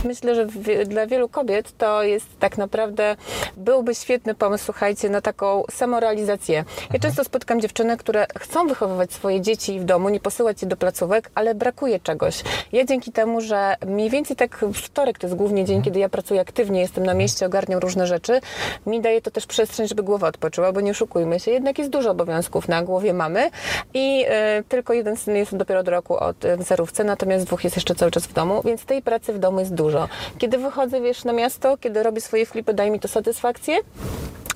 Myślę, 0.09 0.35
że 0.35 0.47
dla 0.87 1.07
wielu 1.07 1.29
kobiet 1.29 1.73
to 1.79 2.03
jest 2.03 2.27
tak 2.39 2.59
naprawdę, 2.59 3.17
byłby 3.57 3.95
świetny 3.95 4.35
pomysł, 4.35 4.65
słuchajcie, 4.65 5.11
na 5.11 5.21
taką 5.21 5.63
samorealizację. 5.71 6.65
Ja 6.93 6.99
często 6.99 7.25
spotykam 7.25 7.61
dziewczyny, 7.61 7.97
które 7.97 8.27
chcą 8.39 8.67
wychowywać 8.67 9.13
swoje 9.13 9.41
dzieci 9.41 9.81
w 9.81 9.85
domu, 9.85 10.09
nie 10.09 10.21
posyłać 10.21 10.63
je 10.63 10.69
do 10.69 10.77
placówek, 10.77 11.31
ale 11.35 11.55
brakuje 11.55 12.01
czegoś. 12.01 12.43
Ja 12.73 12.85
dzięki 12.85 13.13
temu, 13.13 13.41
że 13.41 13.77
mniej 13.87 14.11
więcej 14.11 14.37
tak 14.37 14.65
wtorek 14.75 15.19
to 15.19 15.27
jest 15.27 15.37
głównie 15.37 15.65
dzień, 15.65 15.83
kiedy 15.83 15.99
ja 15.99 16.09
pracuję 16.09 16.41
aktywnie, 16.41 16.81
jestem 16.81 17.07
na 17.07 17.15
mieście, 17.15 17.47
ogarniam 17.47 17.81
różne 17.81 18.07
rzeczy, 18.07 18.41
mi 18.87 19.01
daje 19.01 19.23
to 19.23 19.31
też 19.31 19.47
przestrzeń, 19.47 19.89
żeby 19.89 20.03
głowa 20.03 20.29
odpoczyła, 20.29 20.73
bo 20.73 20.81
nie 20.81 20.91
oszukujmy 20.91 21.41
się, 21.41 21.51
jednak 21.51 21.79
jest 21.79 21.91
dużo 21.91 22.11
obowiązków 22.11 22.69
na 22.69 22.83
głowie 22.83 23.15
mamy 23.15 23.51
i 23.95 24.25
e, 24.29 24.63
tylko 24.69 24.93
jeden 24.93 25.17
syn 25.17 25.37
jest 25.37 25.57
dopiero 25.57 25.83
do 25.83 25.91
roku 25.91 26.17
od 26.17 26.45
e, 26.45 26.57
w 26.57 26.63
zerówce, 26.63 27.05
natomiast 27.05 27.47
dwóch 27.47 27.65
jest 27.65 27.77
jeszcze 27.77 27.95
cały 27.95 28.11
czas 28.11 28.27
w 28.27 28.33
domu, 28.33 28.63
więc 28.65 28.85
tej 28.85 29.03
pracy 29.03 29.33
w 29.33 29.39
domu 29.39 29.61
jest 29.61 29.75
dużo. 29.75 29.98
Kiedy 30.39 30.59
wychodzę, 30.59 31.01
wiesz, 31.01 31.25
na 31.25 31.33
miasto, 31.33 31.77
kiedy 31.77 32.03
robię 32.03 32.21
swoje 32.21 32.47
flipy, 32.47 32.75
daje 32.75 32.91
mi 32.91 33.01
to 33.01 33.09
satysfakcję. 33.09 33.79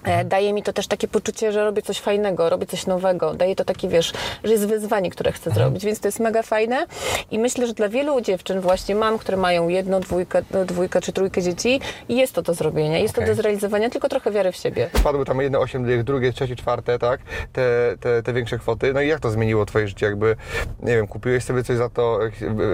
E, 0.04 0.25
Daje 0.25 0.52
mi 0.52 0.62
to 0.62 0.73
też 0.73 0.87
takie 0.87 1.09
poczucie, 1.09 1.52
że 1.52 1.64
robię 1.64 1.82
coś 1.82 1.99
fajnego, 2.00 2.50
robię 2.50 2.66
coś 2.66 2.87
nowego. 2.87 3.35
Daje 3.35 3.56
to 3.56 3.64
takie, 3.64 3.88
wiesz, 3.88 4.12
że 4.44 4.52
jest 4.52 4.66
wyzwanie, 4.66 5.11
które 5.11 5.32
chcę 5.32 5.50
zrobić, 5.50 5.85
więc 5.85 6.00
to 6.00 6.09
jest 6.09 6.21
mega 6.21 6.42
fajne. 6.42 6.87
I 7.30 7.38
myślę, 7.38 7.66
że 7.66 7.75
dla 7.75 7.88
wielu 7.88 8.21
dziewczyn, 8.21 8.61
właśnie 8.61 8.94
mam, 8.94 9.18
które 9.18 9.37
mają 9.37 9.68
jedno, 9.68 10.00
dwójkę, 10.00 10.42
no, 10.50 10.64
dwójkę 10.64 11.00
czy 11.00 11.12
trójkę 11.12 11.42
dzieci, 11.42 11.80
jest 12.09 12.32
to 12.32 12.42
do 12.42 12.54
zrobienia, 12.54 12.99
jest 12.99 13.14
Okej. 13.14 13.25
to 13.28 13.30
do 13.32 13.42
zrealizowania, 13.42 13.90
tylko 13.90 14.09
trochę 14.09 14.30
wiary 14.30 14.52
w 14.52 14.56
siebie. 14.56 14.90
Wpadły 14.94 15.25
tam 15.25 15.40
jedne 15.40 15.59
8 15.59 15.85
dych, 15.85 16.04
drugie, 16.04 16.32
trzecie, 16.32 16.56
czwarte, 16.56 16.99
tak? 16.99 17.21
Te, 17.52 17.62
te, 18.00 18.23
te 18.23 18.32
większe 18.32 18.59
kwoty. 18.59 18.92
No 18.92 19.00
i 19.00 19.09
jak 19.09 19.21
to 19.21 19.30
zmieniło 19.30 19.66
Twoje 19.66 19.88
życie? 19.88 20.06
Jakby, 20.06 20.37
nie 20.82 20.97
wiem, 20.97 21.06
kupiłeś 21.06 21.44
sobie 21.44 21.64
coś 21.64 21.76
za 21.76 21.88
to, 21.88 22.18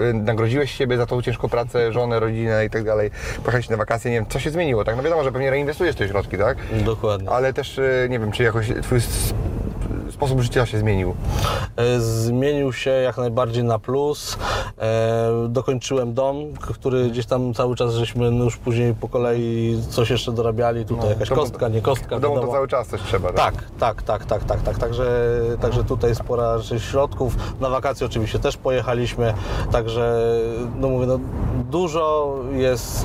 e, 0.09 0.13
nagrodziłeś 0.13 0.71
siebie 0.71 0.97
za 0.97 1.05
tą 1.05 1.21
ciężką 1.21 1.49
pracę, 1.49 1.91
żonę, 1.93 2.19
rodzinę 2.19 2.65
i 2.65 2.69
tak 2.69 2.83
dalej. 2.83 3.11
Pojechałeś 3.37 3.69
na 3.69 3.77
wakacje, 3.77 4.11
nie 4.11 4.17
wiem, 4.17 4.25
co 4.29 4.39
się 4.39 4.49
zmieniło, 4.49 4.83
tak? 4.85 4.95
No 4.97 5.03
wiadomo, 5.03 5.23
że 5.23 5.31
pewnie 5.31 5.49
reinwestujesz 5.49 5.95
te 5.95 6.07
środki, 6.07 6.37
tak? 6.37 6.57
Dokładnie. 6.85 7.18
Ale 7.27 7.53
też, 7.53 7.79
e, 7.79 8.07
nie 8.09 8.19
wiem, 8.19 8.31
czy 8.31 8.43
jakoś 8.43 8.67
Twój 8.83 8.99
sposób 10.19 10.41
życia 10.41 10.65
się 10.65 10.79
zmienił. 10.79 11.15
E, 11.77 11.99
Zmienił 11.99 12.73
się 12.73 12.89
jak 12.89 13.17
najbardziej 13.17 13.63
na 13.63 13.79
plus. 13.79 14.37
E, 14.77 15.29
dokończyłem 15.49 16.13
dom, 16.13 16.35
który 16.61 17.09
gdzieś 17.09 17.25
tam 17.25 17.53
cały 17.53 17.75
czas 17.75 17.93
żeśmy 17.93 18.25
już 18.27 18.57
później 18.57 18.93
po 18.95 19.07
kolei 19.09 19.81
coś 19.89 20.09
jeszcze 20.09 20.31
dorabiali. 20.31 20.85
Tutaj 20.85 21.09
jakaś 21.09 21.29
No, 21.29 21.35
to- 21.35 21.41
kostka, 21.41 21.67
nie 21.67 21.81
kostka. 21.81 22.17
W 22.17 22.21
domu 22.21 22.39
to 22.41 22.47
cały 22.47 22.67
czas 22.67 22.87
coś 22.87 23.01
trzeba, 23.01 23.33
Tak, 23.33 23.53
tak, 23.79 24.03
tak, 24.03 24.25
tak, 24.25 24.43
tak, 24.43 24.61
tak. 24.61 24.77
Także, 24.77 25.39
także 25.61 25.83
tutaj 25.83 26.15
spora 26.15 26.57
rzecz 26.57 26.83
środków. 26.83 27.35
Na 27.59 27.69
wakacje 27.69 28.05
oczywiście 28.07 28.39
też 28.39 28.57
pojechaliśmy, 28.57 29.33
także 29.71 30.31
no 30.79 30.89
mówię, 30.89 31.05
no, 31.05 31.19
dużo 31.71 32.35
jest, 32.51 33.03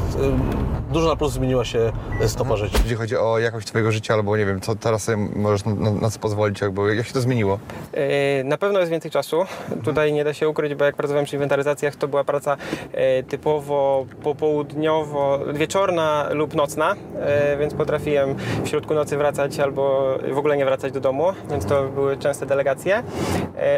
y, 0.89 0.93
dużo 0.93 1.09
na 1.09 1.17
plus 1.17 1.33
zmieniła 1.33 1.65
się 1.65 1.93
stopa 2.27 2.57
życia. 2.57 2.79
Jeśli 2.79 2.97
chodzi 2.97 3.17
o 3.17 3.39
jakość 3.39 3.67
Twojego 3.67 3.93
życia, 3.93 4.15
albo 4.15 4.37
nie 4.37 4.47
wiem, 4.47 4.61
co 4.61 4.77
teraz 4.77 5.03
sobie 5.03 5.17
możesz 5.37 5.65
na, 5.65 5.75
na, 5.75 5.91
na 5.91 6.11
co 6.11 6.19
pozwolić, 6.19 6.63
albo 6.63 6.87
jak 7.05 7.09
się 7.09 7.15
to 7.15 7.21
zmieniło? 7.21 7.59
E, 7.93 8.45
Na 8.45 8.59
pewno 8.59 8.79
jest 8.79 8.91
więcej 8.91 9.11
czasu. 9.11 9.45
Tutaj 9.85 10.13
nie 10.13 10.25
da 10.25 10.35
się 10.35 10.49
ukryć, 10.49 10.75
bo 10.75 10.85
jak 10.85 10.97
pracowałem 10.97 11.25
przy 11.25 11.37
inwentaryzacjach, 11.37 11.97
to 11.97 12.09
była 12.09 12.25
praca 12.25 12.57
e, 12.93 13.23
typowo 13.23 14.07
popołudniowo, 14.23 15.41
wieczorna 15.53 16.29
lub 16.31 16.55
nocna, 16.55 16.95
e, 17.21 17.57
więc 17.57 17.75
potrafiłem 17.75 18.35
w 18.65 18.69
środku 18.69 18.95
nocy 18.95 19.17
wracać 19.17 19.61
albo 19.61 20.15
w 20.33 20.39
ogóle 20.39 20.57
nie 20.57 20.65
wracać 20.65 20.93
do 20.93 21.01
domu, 21.01 21.33
więc 21.51 21.67
to 21.67 21.83
były 21.85 22.17
częste 22.17 22.47
delegacje. 22.47 23.03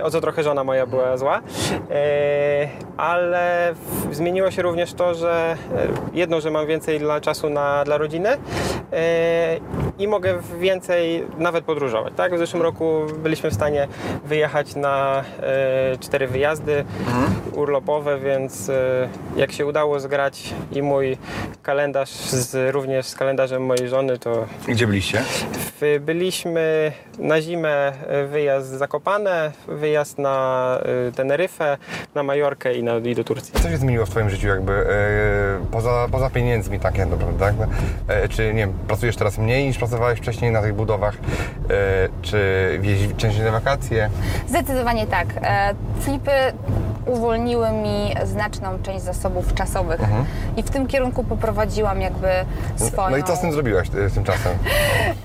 O 0.02 0.11
co 0.11 0.21
trochę 0.21 0.42
żona 0.42 0.64
moja 0.64 0.87
była 0.87 1.16
zła. 1.16 1.40
Ale 2.97 3.75
zmieniło 4.12 4.50
się 4.50 4.62
również 4.62 4.95
to, 4.95 5.14
że 5.14 5.56
jedno, 6.14 6.40
że 6.40 6.50
mam 6.50 6.66
więcej 6.66 6.99
dla 6.99 7.21
czasu 7.21 7.50
na, 7.50 7.85
dla 7.85 7.99
rodziny 7.99 8.28
i 9.99 10.09
mogę 10.09 10.38
więcej 10.61 11.25
nawet 11.38 11.64
podróżować. 11.64 12.12
Tak? 12.16 12.35
W 12.35 12.38
zeszłym 12.38 12.62
roku 12.62 13.00
byliśmy 13.16 13.50
w 13.50 13.54
stanie 13.54 13.88
wyjechać 14.25 14.75
na 14.75 15.25
e, 15.40 15.99
cztery 16.00 16.26
wyjazdy 16.28 16.85
urlopowe, 17.52 18.18
więc 18.18 18.68
e, 18.68 19.08
jak 19.37 19.52
się 19.52 19.66
udało 19.66 20.00
zgrać 20.00 20.54
i 20.73 20.82
mój 20.82 21.18
kalendarz 21.62 22.11
z, 22.11 22.75
również 22.75 23.06
z 23.06 23.14
kalendarzem 23.14 23.62
mojej 23.66 23.88
żony, 23.88 24.18
to 24.18 24.46
Gdzie 24.68 24.87
byliście? 24.87 25.23
byliśmy 26.00 26.92
na 27.18 27.40
zimę 27.40 27.92
e, 28.08 28.26
wyjazd 28.26 28.68
Zakopane, 28.70 29.52
wyjazd 29.68 30.18
na 30.18 30.78
Teneryfę, 31.16 31.78
na 32.14 32.23
Majorkę 32.23 32.75
i, 32.75 32.82
na, 32.82 32.96
i 32.96 33.14
do 33.14 33.25
Turcji. 33.25 33.54
Co 33.54 33.68
się 33.68 33.76
zmieniło 33.76 34.06
w 34.06 34.11
Twoim 34.11 34.30
życiu 34.30 34.46
jakby 34.46 34.87
poza, 35.73 36.08
poza 36.12 36.30
pieniędzmi 36.30 36.80
tak 36.80 36.99
naprawdę, 36.99 37.38
tak? 37.38 37.54
E, 38.08 38.28
czy 38.28 38.46
nie 38.46 38.61
wiem, 38.61 38.73
pracujesz 38.88 39.16
teraz 39.16 39.38
mniej 39.38 39.66
niż 39.66 39.78
pracowałeś 39.78 40.18
wcześniej 40.18 40.50
na 40.50 40.62
tych 40.62 40.75
budowach? 40.75 41.14
Czy 42.23 42.38
wieź 42.82 43.05
częściej 43.14 43.44
na 43.44 43.50
wakacje? 43.50 44.10
Zdecydowanie 44.48 45.06
tak. 45.06 45.26
E, 45.42 45.75
Flipy 46.00 46.30
uwolniły 47.06 47.70
mi 47.70 48.14
znaczną 48.25 48.78
część 48.82 49.04
zasobów 49.04 49.54
czasowych 49.54 50.00
i 50.56 50.62
w 50.62 50.70
tym 50.70 50.86
kierunku 50.86 51.25
poprowadziłam 51.25 52.00
jakby 52.00 52.28
swoją... 52.76 53.10
No 53.10 53.16
i 53.16 53.25
co 53.25 53.36
z 53.36 53.40
tym 53.40 53.52
zrobiłaś 53.52 53.88
e, 54.06 54.10
tymczasem? 54.10 54.52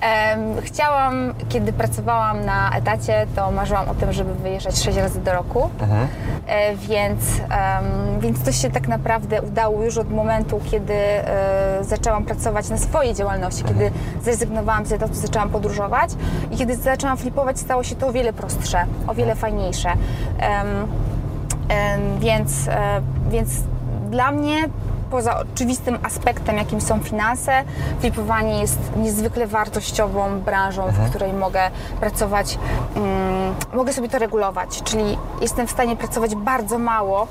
Em, 0.02 0.62
Chciałam, 0.62 1.34
kiedy 1.50 1.74
pracowałam 1.74 2.46
na 2.46 2.72
etacie, 2.78 3.28
to 3.36 3.52
marzyłam 3.52 3.90
o 3.90 3.94
tym, 3.96 4.14
żeby 4.14 4.34
wyjeżdżać 4.34 4.80
6 4.84 4.98
razy 4.98 5.20
do 5.22 5.34
roku. 5.34 5.70
E, 6.48 6.76
Więc, 6.76 7.20
więc 8.20 8.44
to 8.44 8.52
się 8.52 8.70
tak 8.70 8.88
naprawdę 8.88 9.42
udało 9.42 9.84
już 9.84 9.98
od 9.98 10.12
momentu, 10.12 10.62
kiedy 10.72 10.94
e, 10.94 11.78
zaczęłam 11.82 12.26
pracować 12.26 12.70
na 12.70 12.78
swojej 12.78 13.14
działalności, 13.16 13.64
kiedy 13.64 13.92
zrezygnowałam 14.24 14.86
z 14.86 14.92
etatu, 14.92 15.14
zaczęłam 15.14 15.50
podróżować 15.50 16.10
i 16.52 16.58
kiedy 16.58 16.76
zaczęłam 16.76 17.18
flipować, 17.18 17.60
stało 17.60 17.84
się 17.84 17.96
to 17.96 18.08
o 18.08 18.12
wiele 18.12 18.34
prostsze, 18.34 18.86
o 19.08 19.14
wiele 19.14 19.36
fajniejsze. 19.36 19.90
Em, 19.90 19.98
em, 20.68 20.88
Więc, 22.20 22.68
e, 22.68 23.02
więc 23.30 23.50
dla 24.10 24.32
mnie 24.32 24.70
poza 25.12 25.40
oczywistym 25.40 25.98
aspektem, 26.04 26.58
jakim 26.58 26.82
są 26.82 27.00
finanse, 27.00 27.52
flipowanie 28.00 28.60
jest 28.60 28.80
niezwykle 28.96 29.48
wartościową 29.48 30.40
branżą, 30.40 30.88
w 30.88 31.10
której 31.10 31.34
mogę 31.34 31.72
pracować, 32.00 32.58
mm, 32.96 33.56
mogę 33.74 33.94
sobie 33.94 34.10
to 34.10 34.20
regulować, 34.20 34.84
czyli 34.84 35.18
jestem 35.42 35.68
w 35.68 35.72
stanie 35.72 35.96
pracować 35.96 36.36
bardzo 36.36 36.78
mało 36.78 37.28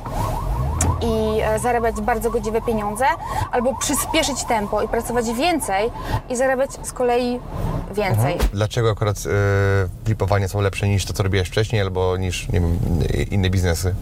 i 1.02 1.40
e, 1.40 1.58
zarabiać 1.58 2.00
bardzo 2.00 2.30
godziwe 2.30 2.62
pieniądze, 2.62 3.04
albo 3.52 3.74
przyspieszyć 3.74 4.44
tempo 4.44 4.82
i 4.82 4.88
pracować 4.88 5.32
więcej 5.32 5.90
i 6.28 6.36
zarabiać 6.36 6.70
z 6.82 6.92
kolei 6.92 7.40
więcej. 7.94 8.38
Dlaczego 8.52 8.90
akurat 8.90 9.16
e, 9.26 9.30
flipowanie 10.04 10.48
są 10.48 10.60
lepsze 10.60 10.88
niż 10.88 11.04
to, 11.04 11.12
co 11.12 11.22
robiłeś 11.22 11.48
wcześniej, 11.48 11.82
albo 11.82 12.16
niż 12.16 12.48
nie 12.48 12.60
wiem, 12.60 12.78
inne 13.30 13.50
biznesy? 13.50 13.94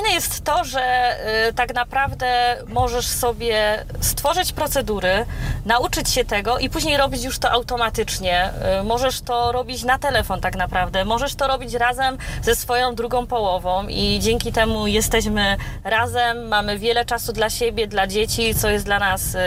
Fajne 0.00 0.14
jest 0.14 0.44
to, 0.44 0.64
że 0.64 1.16
y, 1.48 1.52
tak 1.52 1.74
naprawdę 1.74 2.56
możesz 2.68 3.06
sobie 3.06 3.84
stworzyć 4.00 4.52
procedury, 4.52 5.26
nauczyć 5.66 6.10
się 6.10 6.24
tego 6.24 6.58
i 6.58 6.70
później 6.70 6.96
robić 6.96 7.24
już 7.24 7.38
to 7.38 7.50
automatycznie. 7.50 8.50
Y, 8.80 8.84
możesz 8.84 9.20
to 9.20 9.52
robić 9.52 9.82
na 9.82 9.98
telefon 9.98 10.40
tak 10.40 10.56
naprawdę. 10.56 11.04
Możesz 11.04 11.34
to 11.34 11.46
robić 11.46 11.74
razem 11.74 12.18
ze 12.42 12.54
swoją 12.54 12.94
drugą 12.94 13.26
połową 13.26 13.88
i 13.88 14.18
dzięki 14.22 14.52
temu 14.52 14.86
jesteśmy 14.86 15.56
razem, 15.84 16.48
mamy 16.48 16.78
wiele 16.78 17.04
czasu 17.04 17.32
dla 17.32 17.50
siebie, 17.50 17.86
dla 17.86 18.06
dzieci, 18.06 18.54
co 18.54 18.70
jest 18.70 18.84
dla 18.84 18.98
nas 18.98 19.34
y, 19.34 19.38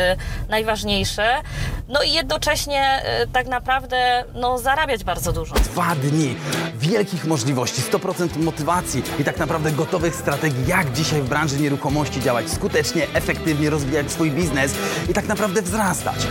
najważniejsze. 0.50 1.42
No 1.88 2.04
i 2.04 2.12
jednocześnie 2.12 3.04
y, 3.24 3.28
tak 3.28 3.48
naprawdę 3.48 4.24
no, 4.34 4.58
zarabiać 4.58 5.04
bardzo 5.04 5.32
dużo. 5.32 5.56
Dwa 5.56 5.96
dni 5.96 6.36
wielkich 6.76 7.26
możliwości, 7.26 7.82
100% 7.82 8.38
motywacji 8.38 9.04
i 9.20 9.24
tak 9.24 9.38
naprawdę 9.38 9.72
gotowych 9.72 10.16
strategii, 10.16 10.43
jak 10.68 10.94
dzisiaj 10.94 11.22
w 11.22 11.30
branży 11.30 11.60
nieruchomości 11.60 12.22
działać 12.22 12.50
skutecznie, 12.52 13.08
efektywnie, 13.14 13.70
rozwijać 13.70 14.12
swój 14.12 14.32
biznes 14.32 14.76
i 15.10 15.14
tak 15.14 15.28
naprawdę 15.28 15.62
wzrastać. 15.62 16.28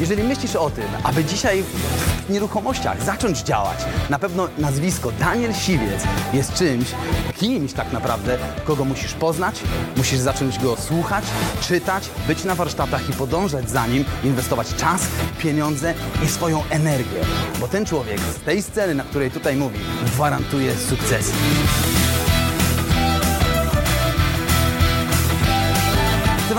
Jeżeli 0.00 0.22
myślisz 0.22 0.56
o 0.56 0.70
tym, 0.70 0.84
aby 1.04 1.24
dzisiaj 1.24 1.64
nieruchomościach 2.28 3.02
zacząć 3.02 3.42
działać, 3.42 3.78
na 4.10 4.18
pewno 4.18 4.48
nazwisko 4.58 5.12
Daniel 5.12 5.54
Siwiec 5.54 6.02
jest 6.32 6.54
czymś, 6.54 6.86
kimś 7.36 7.72
tak 7.72 7.92
naprawdę, 7.92 8.38
kogo 8.64 8.84
musisz 8.84 9.12
poznać, 9.12 9.60
musisz 9.96 10.18
zacząć 10.18 10.58
go 10.58 10.76
słuchać, 10.76 11.24
czytać, 11.60 12.10
być 12.26 12.44
na 12.44 12.54
warsztatach 12.54 13.10
i 13.10 13.12
podążać 13.12 13.70
za 13.70 13.86
nim, 13.86 14.04
inwestować 14.24 14.74
czas, 14.74 15.02
pieniądze 15.38 15.94
i 16.24 16.28
swoją 16.28 16.62
energię. 16.70 17.20
Bo 17.60 17.68
ten 17.68 17.86
człowiek 17.86 18.20
z 18.20 18.40
tej 18.40 18.62
sceny, 18.62 18.94
na 18.94 19.04
której 19.04 19.30
tutaj 19.30 19.56
mówi, 19.56 19.78
gwarantuje 20.06 20.76
sukcesy. 20.76 21.32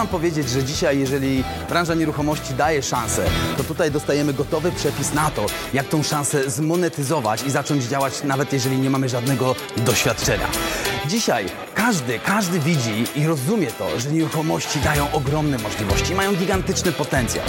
Wam 0.03 0.07
powiedzieć, 0.11 0.49
że 0.49 0.63
dzisiaj, 0.63 0.99
jeżeli 0.99 1.43
branża 1.69 1.93
nieruchomości 1.93 2.53
daje 2.53 2.83
szansę, 2.83 3.25
to 3.57 3.63
tutaj 3.63 3.91
dostajemy 3.91 4.33
gotowy 4.33 4.71
przepis 4.71 5.13
na 5.13 5.31
to, 5.31 5.45
jak 5.73 5.87
tą 5.87 6.03
szansę 6.03 6.49
zmonetyzować 6.49 7.43
i 7.43 7.51
zacząć 7.51 7.83
działać, 7.83 8.23
nawet 8.23 8.53
jeżeli 8.53 8.77
nie 8.77 8.89
mamy 8.89 9.09
żadnego 9.09 9.55
doświadczenia. 9.77 10.47
Dzisiaj 11.07 11.45
każdy, 11.75 12.19
każdy 12.19 12.59
widzi 12.59 13.05
i 13.15 13.27
rozumie 13.27 13.67
to, 13.67 13.99
że 13.99 14.11
nieruchomości 14.11 14.79
dają 14.79 15.11
ogromne 15.11 15.57
możliwości, 15.57 16.15
mają 16.15 16.35
gigantyczny 16.35 16.91
potencjał. 16.91 17.45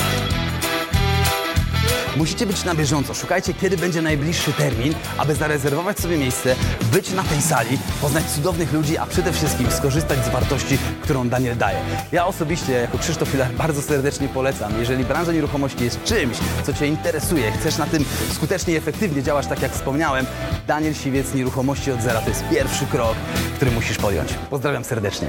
Musicie 2.16 2.46
być 2.46 2.64
na 2.64 2.74
bieżąco. 2.74 3.14
Szukajcie, 3.14 3.54
kiedy 3.54 3.76
będzie 3.76 4.02
najbliższy 4.02 4.52
termin, 4.52 4.94
aby 5.18 5.34
zarezerwować 5.34 5.98
sobie 5.98 6.18
miejsce, 6.18 6.56
być 6.92 7.12
na 7.12 7.22
tej 7.22 7.42
sali, 7.42 7.78
poznać 8.00 8.24
cudownych 8.24 8.72
ludzi, 8.72 8.98
a 8.98 9.06
przede 9.06 9.32
wszystkim 9.32 9.70
skorzystać 9.70 10.24
z 10.24 10.28
wartości, 10.28 10.78
którą 11.02 11.28
Daniel 11.28 11.56
daje. 11.56 11.78
Ja 12.12 12.26
osobiście, 12.26 12.72
jako 12.72 12.98
Krzysztof 12.98 13.28
Filar, 13.28 13.52
bardzo 13.52 13.82
serdecznie 13.82 14.28
polecam. 14.28 14.72
Jeżeli 14.78 15.04
branża 15.04 15.32
nieruchomości 15.32 15.84
jest 15.84 16.04
czymś, 16.04 16.36
co 16.66 16.72
Cię 16.72 16.86
interesuje, 16.86 17.52
chcesz 17.52 17.78
na 17.78 17.86
tym 17.86 18.04
skutecznie 18.32 18.74
i 18.74 18.76
efektywnie 18.76 19.22
działać, 19.22 19.46
tak 19.46 19.62
jak 19.62 19.72
wspomniałem, 19.72 20.26
Daniel 20.66 20.94
Siwiec, 20.94 21.34
Nieruchomości 21.34 21.92
od 21.92 22.02
zera 22.02 22.20
to 22.20 22.28
jest 22.28 22.44
pierwszy 22.50 22.86
krok, 22.86 23.14
który 23.56 23.70
musisz 23.70 23.98
podjąć. 23.98 24.34
Pozdrawiam 24.50 24.84
serdecznie. 24.84 25.28